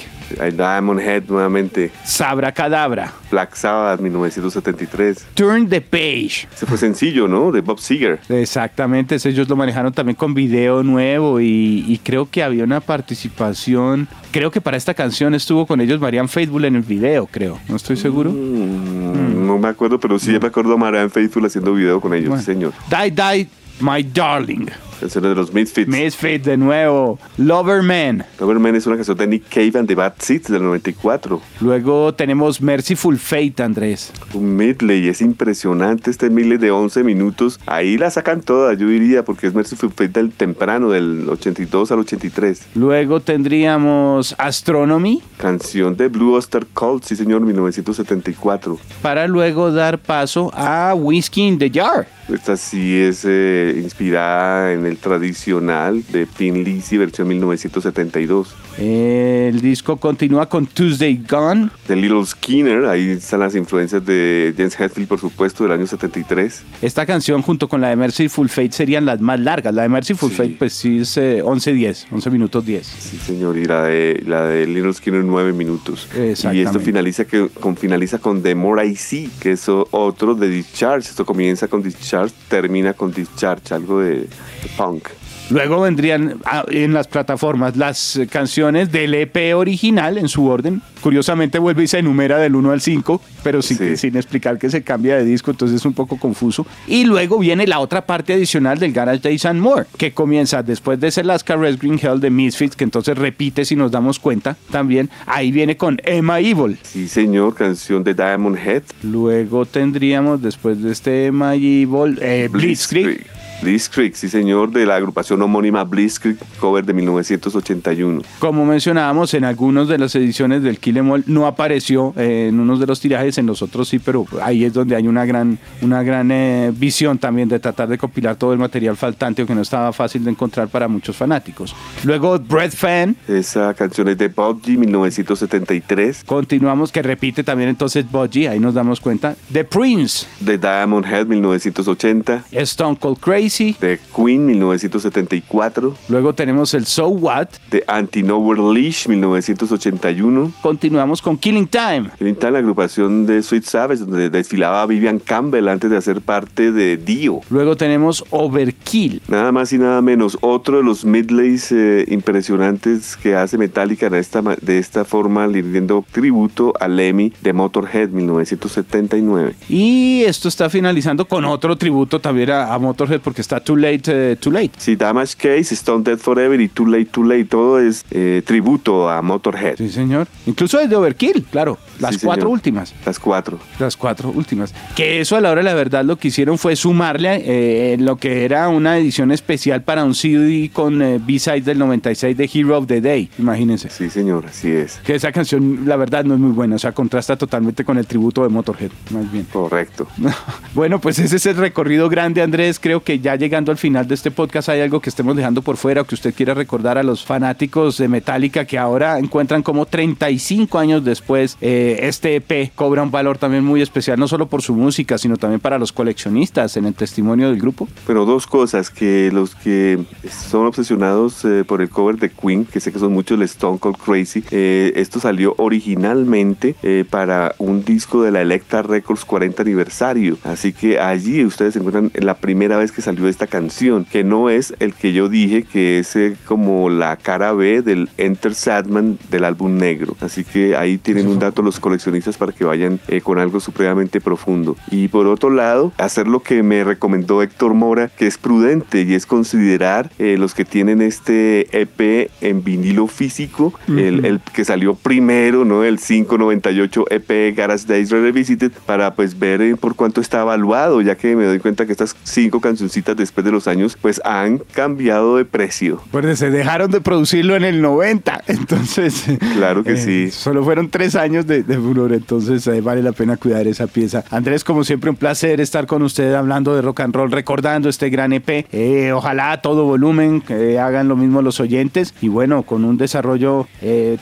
Diamond 0.56 1.00
Head 1.00 1.24
nuevamente. 1.28 1.92
Sabra 2.06 2.52
Cadabra, 2.52 3.12
Black 3.30 3.56
Sabbath 3.56 4.00
1973. 4.00 5.26
Turn 5.34 5.68
the 5.70 5.82
Page. 5.82 6.48
Ese 6.54 6.66
fue 6.66 6.78
sencillo, 6.78 7.28
¿no? 7.28 7.52
De 7.52 7.62
Bob 7.62 7.80
Seger. 7.80 8.20
Exactamente, 8.30 9.16
ellos 9.16 9.48
lo 9.50 9.56
manejaron 9.56 9.92
también 9.94 10.16
con 10.16 10.34
video 10.34 10.84
nuevo 10.84 11.40
y, 11.42 11.84
y 11.88 12.00
creo 12.04 12.30
que 12.30 12.44
había 12.44 12.64
una 12.64 12.80
participación, 12.80 14.08
creo 14.32 14.52
que 14.52 14.62
para 14.62 14.78
esta 14.78 14.94
canción 14.94 15.34
estuvo 15.36 15.66
con 15.66 15.82
ellos 15.82 16.00
Marianne 16.00 16.28
Faithful 16.30 16.66
en 16.66 16.76
el 16.76 16.82
video, 16.84 17.28
creo, 17.28 17.60
no 17.68 17.76
estoy 17.76 17.98
seguro. 17.98 18.32
Mm, 18.32 19.46
No 19.46 19.58
me 19.58 19.68
acuerdo, 19.68 20.00
pero 20.00 20.18
sí 20.20 20.32
me 20.40 20.48
acuerdo 20.48 20.74
a 20.74 20.78
Marianne 20.78 21.10
Faithful 21.10 21.46
haciendo 21.46 21.74
video 21.74 22.00
con 22.00 22.14
ellos, 22.14 22.30
Bueno. 22.30 22.44
señor. 22.44 22.74
Die 22.90 23.12
Die, 23.12 23.48
My 23.82 24.04
Darling. 24.04 24.68
Canciones 25.00 25.30
de 25.30 25.36
los 25.36 25.54
Misfits. 25.54 25.88
Misfit 25.88 26.44
de 26.44 26.58
nuevo. 26.58 27.20
Loverman. 27.38 28.26
Loverman 28.40 28.76
es 28.76 28.86
una 28.88 28.96
canción 28.96 29.18
de 29.18 29.28
Nick 29.28 29.50
Cave 29.50 29.80
and 29.80 29.88
the 29.88 29.96
Bad 29.96 30.14
Seeds 30.20 30.50
del 30.50 30.64
94. 30.64 31.42
Luego 31.62 32.14
tenemos 32.14 32.62
Merciful 32.62 33.18
Fate, 33.18 33.64
Andrés. 33.64 34.12
Un 34.34 34.56
medley, 34.56 35.08
es 35.10 35.22
impresionante 35.22 36.12
este 36.12 36.30
medley 36.30 36.58
de 36.58 36.72
11 36.72 37.04
minutos. 37.04 37.60
Ahí 37.66 37.98
la 37.98 38.10
sacan 38.10 38.42
todas, 38.42 38.78
yo 38.78 38.88
diría, 38.88 39.24
porque 39.24 39.48
es 39.48 39.54
Merciful 39.54 39.92
Fate 39.92 40.10
del 40.10 40.32
temprano, 40.32 40.90
del 40.90 41.28
82 41.30 41.92
al 41.92 42.00
83. 42.00 42.68
Luego 42.76 43.20
tendríamos 43.20 44.36
Astronomy. 44.38 45.22
Canción 45.38 45.96
de 45.98 46.08
Blue 46.08 46.34
Oyster 46.34 46.66
Cult, 46.74 47.04
sí 47.04 47.16
señor, 47.16 47.42
1974. 47.42 48.80
Para 49.02 49.28
luego 49.28 49.72
dar 49.72 50.00
paso 50.00 50.52
a 50.54 50.94
Whiskey 50.96 51.48
in 51.48 51.58
the 51.58 51.70
Jar. 51.70 52.08
Esta 52.30 52.56
sí 52.56 52.96
es 52.96 53.26
eh, 53.26 53.80
inspirada 53.84 54.72
en 54.72 54.83
el 54.86 54.98
tradicional 54.98 56.04
de 56.12 56.28
Pin 56.28 56.64
Lizzy, 56.64 56.98
versión 56.98 57.28
1972. 57.28 58.56
El 58.78 59.62
disco 59.62 59.98
continúa 59.98 60.48
con 60.50 60.66
Tuesday 60.66 61.24
Gone. 61.30 61.70
De 61.88 61.96
Little 61.96 62.26
Skinner, 62.26 62.86
ahí 62.86 63.12
están 63.12 63.42
las 63.42 63.56
influencias 63.56 64.06
de 64.06 64.54
James 64.58 64.80
Hetfield, 64.80 65.08
por 65.08 65.20
supuesto, 65.20 65.64
del 65.64 65.74
año 65.74 65.88
73. 65.88 66.64
Esta 66.82 67.06
canción 67.06 67.42
junto 67.42 67.68
con 67.70 67.82
la 67.82 67.90
de 67.90 67.96
Merciful 67.96 68.50
Fate 68.50 68.72
serían 68.72 69.06
las 69.06 69.22
más 69.22 69.40
largas. 69.40 69.74
La 69.74 69.84
de 69.84 69.90
Merciful 69.90 70.30
Sí. 70.30 70.36
Fate 70.36 70.56
pues 70.58 70.74
sí 70.74 71.00
es 71.00 71.18
eh, 71.18 71.44
11-10, 71.44 72.06
11 72.12 72.30
minutos 72.30 72.66
10. 72.66 72.86
Sí, 72.86 73.18
señor, 73.18 73.58
y 73.58 73.66
la 73.66 73.84
de, 73.84 74.24
la 74.26 74.46
de 74.46 74.66
Little 74.66 74.94
Skinner, 74.94 75.24
9 75.24 75.54
minutos. 75.54 76.08
Y 76.16 76.62
esto 76.62 76.80
finaliza, 76.80 77.26
que, 77.26 77.50
con, 77.50 77.76
finaliza 77.76 78.20
con 78.20 78.42
The 78.42 78.56
More 78.56 78.86
I 78.88 78.96
See, 78.96 79.30
que 79.40 79.52
es 79.52 79.68
otro 79.70 80.36
de 80.36 80.50
Discharge. 80.50 81.10
Esto 81.10 81.26
comienza 81.26 81.68
con 81.68 81.84
Discharge, 81.84 82.34
termina 82.48 82.94
con 82.94 83.12
Discharge, 83.12 83.74
algo 83.74 84.00
de, 84.00 84.22
de 84.22 84.28
punk. 84.78 85.08
Luego 85.50 85.82
vendrían 85.82 86.38
ah, 86.46 86.64
en 86.70 86.94
las 86.94 87.08
plataformas 87.08 87.76
las 87.76 88.18
canciones 88.30 88.92
del 88.94 89.14
EP 89.14 89.54
original 89.56 90.18
en 90.18 90.30
su 90.30 90.48
orden. 90.48 90.82
Curiosamente 91.02 91.60
vuelve 91.60 91.84
y 91.84 91.88
se 91.88 92.00
enumera 92.00 92.38
del 92.38 92.56
1 92.56 92.72
al 92.72 92.80
5, 92.80 93.22
pero 93.44 93.62
sin, 93.62 93.78
Sí. 93.78 93.98
sin 93.98 94.16
explicar 94.16 94.58
que 94.58 94.70
se 94.70 94.84
cambia 94.84 95.18
de 95.18 95.26
disco, 95.26 95.52
entonces 95.52 95.82
es 95.82 95.86
un 95.86 95.94
poco 95.94 96.18
confuso. 96.18 96.66
Y 96.88 97.04
luego 97.04 97.40
viene 97.40 97.68
la 97.68 97.80
otra 97.80 98.06
parte 98.06 98.34
adicional 98.34 98.80
del 98.80 98.94
Garage 98.94 99.20
Days 99.20 99.46
and 99.46 99.60
More, 99.60 99.86
que 99.98 100.14
comienza 100.14 100.64
después 100.64 100.98
de 101.02 101.10
ese 101.10 101.26
Last 101.26 101.46
Caress 101.46 101.78
Green 101.78 102.00
Hell 102.02 102.22
de 102.22 102.30
Misfits, 102.30 102.78
que 102.78 102.86
entonces 102.86 103.18
repite 103.18 103.66
si 103.66 103.76
nos 103.76 103.92
damos 103.92 104.20
cuenta 104.20 104.56
también. 104.72 105.10
Ahí 105.28 105.52
viene 105.52 105.76
con 105.76 106.00
Emma 106.06 106.40
Evil. 106.40 106.80
Sí, 106.84 107.10
señor, 107.10 107.54
canción 107.54 108.02
de 108.06 108.14
Diamond 108.14 108.58
Head. 108.58 108.84
Luego 109.04 109.66
tendríamos 109.66 110.42
después 110.42 110.82
de 110.82 110.94
este 110.94 111.26
Emma 111.26 111.54
Evil 111.56 112.18
eh, 112.22 112.48
Blitzkrieg. 112.50 113.06
Blitzkrieg, 113.08 113.28
sí 113.64 114.30
señor, 114.30 114.72
de 114.72 114.86
la 114.86 114.96
agrupación 114.96 115.42
homónima 115.42 115.84
Blitzkrieg, 115.84 116.38
cover 116.60 116.86
de 116.86 116.94
1981. 116.94 118.22
Como 118.40 118.66
mencionábamos, 118.66 119.34
en 119.34 119.46
algunas 119.46 119.88
de 119.88 119.98
las 119.98 120.14
ediciones 120.16 120.64
del 120.64 120.80
Kill 120.80 120.98
Em 120.98 121.10
All 121.10 121.24
no 121.28 121.48
apareció 121.48 122.14
eh, 122.18 122.48
en 122.50 122.60
unos 122.60 122.80
de 122.80 122.88
los 122.88 123.00
tirajes, 123.00 123.38
en 123.38 123.46
los 123.46 123.62
otros 123.62 123.88
sí, 123.88 124.00
pero 124.00 124.26
ahí 124.42 124.66
es 124.66 124.74
donde 124.74 124.96
hay 124.96 125.08
una 125.08 125.26
gran, 125.26 125.58
una 125.82 126.04
gran 126.04 126.30
eh, 126.32 126.74
visión 126.76 127.18
también 127.18 127.48
de 127.48 127.60
tratar 127.60 127.88
de 127.88 127.98
compilar 127.98 128.36
todo 128.36 128.52
el 128.54 128.60
material 128.60 128.98
faltante 128.98 129.44
o 129.44 129.46
que 129.48 129.56
no 129.56 129.62
estaba 129.62 129.94
fácil 129.94 130.24
de 130.24 130.32
encontrar 130.32 130.68
para 130.68 130.88
muchos 130.88 131.16
fanáticos. 131.16 131.76
Luego, 132.04 132.38
Breath 132.40 132.76
Fan, 132.76 133.16
Esa 133.28 133.74
canción 133.74 134.10
es 134.10 134.18
de 134.18 134.34
G, 134.34 134.78
1973. 134.78 136.24
continuamos, 136.26 136.92
que 136.92 137.02
repite 137.02 137.44
también 137.44 137.70
entonces 137.70 138.10
Budgie, 138.12 138.50
ahí 138.50 138.60
nos 138.60 138.74
damos 138.74 139.00
cuenta. 139.00 139.36
The 139.52 139.64
Prince, 139.64 140.26
De 140.42 140.58
Diamond 140.58 141.06
Head, 141.06 141.28
1980. 141.28 142.44
Stone 142.52 142.98
Cold 142.98 143.20
Crazy. 143.20 143.53
De 143.54 144.00
Queen, 144.16 144.48
1974. 144.48 145.96
Luego 146.10 146.34
tenemos 146.34 146.74
el 146.74 146.88
So 146.88 147.10
What. 147.10 147.50
De 147.70 147.84
Anti-Nowhere 147.86 148.74
Leash, 148.74 149.08
1981. 149.08 150.52
Continuamos 150.62 151.22
con 151.22 151.38
Killing 151.38 151.68
Time. 151.68 152.10
Ahorita 152.20 152.50
la 152.50 152.60
agrupación 152.60 153.28
de 153.28 153.44
Sweet 153.44 153.66
Savage, 153.66 154.00
donde 154.06 154.32
desfilaba 154.32 154.88
Vivian 154.88 155.20
Campbell 155.20 155.68
antes 155.68 155.92
de 155.92 155.98
hacer 155.98 156.22
parte 156.22 156.72
de 156.72 156.98
Dio. 156.98 157.42
Luego 157.52 157.78
tenemos 157.78 158.26
Overkill. 158.32 159.22
Nada 159.28 159.52
más 159.52 159.72
y 159.72 159.78
nada 159.78 160.02
menos, 160.02 160.38
otro 160.42 160.78
de 160.78 160.84
los 160.84 161.06
medleys 161.06 161.72
eh, 161.72 162.06
impresionantes 162.08 163.16
que 163.18 163.36
hace 163.36 163.60
Metallica 163.60 164.10
de 164.10 164.18
esta, 164.18 164.42
de 164.42 164.80
esta 164.80 165.06
forma, 165.06 165.46
rindiendo 165.46 166.04
tributo 166.12 166.74
a 166.80 166.88
Lemmy 166.88 167.34
de 167.42 167.54
Motorhead 167.54 168.10
1979. 168.10 169.56
Y 169.70 170.24
esto 170.24 170.48
está 170.48 170.72
finalizando 170.72 171.26
con 171.26 171.46
otro 171.46 171.76
tributo 171.78 172.20
también 172.20 172.50
a, 172.50 172.74
a 172.74 172.80
Motorhead, 172.80 173.22
porque 173.22 173.33
porque 173.34 173.42
está 173.42 173.60
Too 173.60 173.78
Late, 173.78 174.04
eh, 174.34 174.36
Too 174.36 174.52
Late. 174.52 174.70
Sí, 174.78 174.96
Damage 174.96 175.34
Case, 175.38 175.74
Stone 175.74 176.04
Dead 176.04 176.20
Forever 176.20 176.62
y 176.62 176.68
Too 176.68 176.86
Late, 176.86 177.06
Too 177.06 177.24
Late, 177.24 177.46
todo 177.46 177.80
es 177.80 178.06
eh, 178.12 178.44
tributo 178.46 179.10
a 179.10 179.24
Motorhead. 179.24 179.76
Sí, 179.78 179.90
señor. 179.90 180.28
Incluso 180.46 180.80
es 180.80 180.88
de 180.88 180.96
Overkill, 180.96 181.44
claro. 181.50 181.80
Las 182.00 182.16
Sí, 182.16 182.22
cuatro 182.26 182.44
señor. 182.44 182.54
últimas. 182.54 182.94
Las 183.06 183.18
cuatro. 183.18 183.58
Las 183.80 183.98
cuatro 183.98 184.30
últimas. 184.30 184.72
Que 184.96 185.20
eso 185.20 185.36
a 185.36 185.42
la 185.42 185.50
hora 185.50 185.62
de 185.62 185.66
la 185.66 185.74
verdad 185.74 186.06
lo 186.06 186.18
que 186.18 186.28
hicieron 186.28 186.60
fue 186.60 186.76
sumarle 186.76 187.42
eh, 187.44 187.98
lo 188.00 188.18
que 188.18 188.46
era 188.46 188.70
una 188.70 188.98
edición 189.00 189.32
especial 189.32 189.82
para 189.82 190.04
un 190.04 190.14
CD 190.14 190.70
con 190.72 191.02
eh, 191.02 191.20
B-Side 191.26 191.62
del 191.62 191.80
96 191.80 192.38
de 192.38 192.50
Hero 192.54 192.78
of 192.78 192.86
the 192.86 193.02
Day. 193.02 193.30
Imagínense. 193.40 193.90
Sí, 193.90 194.12
señor, 194.12 194.46
así 194.48 194.70
es. 194.70 194.98
Que 195.04 195.16
esa 195.16 195.32
canción, 195.32 195.88
la 195.88 195.96
verdad, 195.96 196.24
no 196.24 196.36
es 196.36 196.40
muy 196.40 196.52
buena. 196.52 196.76
O 196.76 196.80
sea, 196.80 196.92
contrasta 196.92 197.36
totalmente 197.36 197.84
con 197.84 197.98
el 197.98 198.06
tributo 198.06 198.44
de 198.44 198.50
Motorhead, 198.50 198.92
más 199.10 199.32
bien. 199.32 199.48
Correcto. 199.52 200.08
Bueno, 200.76 201.00
pues 201.00 201.20
ese 201.20 201.36
es 201.38 201.46
el 201.46 201.56
recorrido 201.56 202.10
grande, 202.10 202.42
Andrés. 202.42 202.80
Creo 202.80 203.04
que 203.04 203.20
ya 203.24 203.38
llegando 203.38 203.72
al 203.72 203.78
final 203.78 204.06
de 204.06 204.16
este 204.16 204.32
podcast 204.32 204.68
hay 204.68 204.82
algo 204.82 205.00
que 205.00 205.10
estemos 205.10 205.36
dejando 205.36 205.62
por 205.62 205.78
fuera 205.78 206.02
o 206.02 206.04
que 206.04 206.14
usted 206.14 206.34
quiera 206.34 206.54
recordar 206.54 206.98
a 206.98 207.04
los 207.04 207.24
fanáticos 207.24 207.98
de 207.98 208.10
Metallica 208.10 208.66
que 208.66 208.78
ahora 208.78 209.18
encuentran 209.18 209.64
como 209.64 209.86
35 209.86 210.78
años 210.78 211.06
después 211.06 211.58
eh, 211.62 212.00
este 212.02 212.36
EP 212.36 212.74
cobra 212.76 213.02
un 213.02 213.12
valor 213.12 213.38
también 213.38 213.64
muy 213.64 213.82
especial, 213.82 214.20
no 214.20 214.28
solo 214.28 214.48
por 214.48 214.62
su 214.62 214.76
música, 214.76 215.18
sino 215.18 215.38
también 215.38 215.62
para 215.62 215.80
los 215.80 215.94
coleccionistas 215.94 216.76
en 216.76 216.86
el 216.86 216.94
testimonio 216.94 217.50
del 217.50 217.60
grupo. 217.60 217.88
Pero 218.06 218.26
dos 218.26 218.46
cosas, 218.46 218.90
que 218.90 219.32
los 219.32 219.56
que 219.56 220.04
son 220.30 220.66
obsesionados 220.66 221.46
eh, 221.46 221.64
por 221.66 221.82
el 221.82 221.90
cover 221.90 222.18
de 222.18 222.30
Queen, 222.30 222.66
que 222.66 222.82
sé 222.82 222.92
que 222.92 223.00
son 223.00 223.14
muchos, 223.14 223.38
el 223.38 223.44
Stone 223.44 223.80
Cold 223.80 223.98
Crazy, 223.98 224.44
eh, 224.52 224.92
esto 224.98 225.22
salió 225.22 225.56
originalmente 225.58 226.76
para 227.10 227.56
un 227.58 227.86
disco 227.86 228.22
de 228.22 228.32
la 228.32 228.42
Electra 228.42 228.82
Records 228.82 229.24
40 229.24 229.62
aniversario. 229.62 230.38
Así 230.44 230.74
que 230.74 231.00
allí 231.00 231.46
ustedes 231.46 231.78
encuentran 231.78 232.12
la 232.16 232.36
primera 232.36 232.78
vez 232.78 232.92
que 232.92 233.02
salió 233.02 233.13
esta 233.28 233.48
canción, 233.48 234.06
que 234.06 234.24
no 234.24 234.50
es 234.50 234.74
el 234.80 234.94
que 234.94 235.14
yo 235.14 235.30
dije, 235.30 235.64
que 235.64 236.00
es 236.00 236.16
eh, 236.16 236.36
como 236.46 236.90
la 236.90 237.18
cara 237.18 237.54
B 237.54 237.82
del 237.82 238.10
Enter 238.18 238.56
Sadman 238.56 239.18
del 239.30 239.46
álbum 239.46 239.78
negro. 239.78 240.16
Así 240.20 240.44
que 240.44 240.76
ahí 240.76 240.98
tienen 240.98 241.28
un 241.28 241.40
dato 241.40 241.62
los 241.62 241.80
coleccionistas 241.80 242.38
para 242.38 242.52
que 242.52 242.66
vayan 242.66 243.00
eh, 243.08 243.22
con 243.22 243.40
algo 243.40 243.60
supremamente 243.60 244.22
profundo. 244.22 244.76
Y 244.90 245.08
por 245.08 245.28
otro 245.28 245.50
lado, 245.50 245.94
hacer 245.98 246.28
lo 246.28 246.42
que 246.42 246.64
me 246.64 246.84
recomendó 246.84 247.42
Héctor 247.42 247.74
Mora, 247.74 248.10
que 248.10 248.28
es 248.28 248.38
prudente 248.38 249.02
y 249.02 249.14
es 249.14 249.26
considerar 249.26 250.12
eh, 250.20 250.38
los 250.38 250.54
que 250.54 250.66
tienen 250.66 251.02
este 251.02 251.82
EP 251.82 252.32
en 252.42 252.64
vinilo 252.64 253.08
físico, 253.08 253.74
el, 253.88 254.26
el 254.26 254.40
que 254.54 254.66
salió 254.66 254.96
primero, 254.96 255.66
¿no? 255.66 255.84
El 255.84 256.00
598 256.00 257.06
EP 257.10 257.56
Garage 257.56 257.86
Days 257.86 258.10
Revisited, 258.10 258.72
para 258.86 259.16
pues 259.16 259.38
ver 259.38 259.62
eh, 259.62 259.76
por 259.76 259.96
cuánto 259.96 260.22
está 260.22 260.42
evaluado, 260.42 261.02
ya 261.02 261.16
que 261.16 261.36
me 261.36 261.46
doy 261.46 261.60
cuenta 261.60 261.86
que 261.86 261.92
estas 261.92 262.16
cinco 262.24 262.60
cancioncitas 262.60 263.03
después 263.04 263.44
de 263.44 263.52
los 263.52 263.68
años 263.68 263.98
pues 264.02 264.22
han 264.24 264.60
cambiado 264.60 265.38
de 265.38 265.46
precio. 265.46 266.02
Pues 266.12 266.40
se 266.40 266.50
dejaron 266.50 266.90
de 266.92 267.02
producirlo 267.02 267.56
en 267.56 267.64
el 267.64 267.82
90, 267.82 268.44
entonces... 268.48 269.26
Claro 269.56 269.84
que 269.84 269.94
eh, 269.94 269.98
sí. 269.98 270.32
Solo 270.32 270.64
fueron 270.64 270.90
tres 270.90 271.16
años 271.16 271.46
de, 271.46 271.64
de 271.64 271.78
furor, 271.78 272.14
entonces 272.14 272.66
eh, 272.68 272.82
vale 272.82 273.02
la 273.02 273.12
pena 273.12 273.38
cuidar 273.38 273.68
esa 273.68 273.88
pieza. 273.88 274.24
Andrés, 274.32 274.64
como 274.64 274.84
siempre, 274.84 275.10
un 275.10 275.16
placer 275.16 275.60
estar 275.62 275.86
con 275.86 276.02
usted 276.02 276.34
hablando 276.34 276.76
de 276.76 276.82
rock 276.82 277.02
and 277.02 277.16
roll, 277.16 277.32
recordando 277.32 277.90
este 277.90 278.10
gran 278.10 278.34
EP. 278.34 278.68
Eh, 278.72 279.12
ojalá 279.14 279.52
a 279.52 279.62
todo 279.62 279.86
volumen 279.86 280.42
que 280.42 280.80
hagan 280.80 281.08
lo 281.08 281.16
mismo 281.16 281.42
los 281.42 281.60
oyentes 281.60 282.14
y 282.22 282.30
bueno, 282.30 282.64
con 282.64 282.86
un 282.86 282.98
desarrollo 282.98 283.68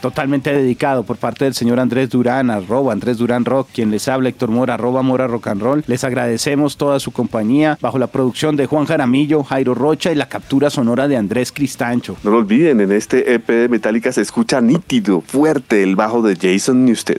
totalmente 0.02 0.54
dedicado 0.54 1.04
por 1.04 1.18
parte 1.18 1.46
del 1.46 1.54
señor 1.54 1.80
Andrés 1.80 2.10
Durán, 2.10 2.50
arroba 2.50 2.94
Andrés 2.94 3.18
Durán 3.18 3.46
Rock, 3.46 3.70
quien 3.74 3.92
les 3.92 4.08
habla, 4.08 4.30
Héctor 4.30 4.50
Mora, 4.50 4.74
arroba 4.74 5.02
Mora 5.02 5.28
Rock 5.28 5.48
and 5.48 5.62
Roll. 5.62 5.84
Les 5.88 6.04
agradecemos 6.04 6.78
toda 6.78 7.00
su 7.00 7.12
compañía 7.12 7.78
bajo 7.82 8.00
la 8.00 8.08
producción 8.08 8.56
de 8.56 8.66
Juan 8.72 8.86
Jaramillo, 8.86 9.44
Jairo 9.44 9.76
Rocha 9.76 10.14
y 10.14 10.16
la 10.16 10.30
captura 10.30 10.70
sonora 10.70 11.10
de 11.10 11.18
Andrés 11.18 11.52
Cristancho. 11.52 12.16
No 12.24 12.32
lo 12.32 12.38
olviden, 12.38 12.80
en 12.80 12.94
este 12.94 13.34
EP 13.34 13.46
de 13.46 13.68
Metallica 13.68 14.14
se 14.14 14.22
escucha 14.22 14.62
nítido, 14.62 15.20
fuerte 15.20 15.84
el 15.84 15.98
bajo 15.98 16.22
de 16.22 16.38
Jason 16.38 16.86
Newsted. 16.86 17.18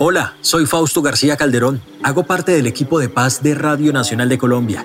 Hola, 0.00 0.34
soy 0.40 0.66
Fausto 0.66 1.00
García 1.00 1.36
Calderón. 1.36 1.80
Hago 2.02 2.24
parte 2.24 2.50
del 2.50 2.66
equipo 2.66 2.98
de 2.98 3.08
paz 3.08 3.40
de 3.40 3.54
Radio 3.54 3.92
Nacional 3.92 4.28
de 4.28 4.38
Colombia 4.38 4.84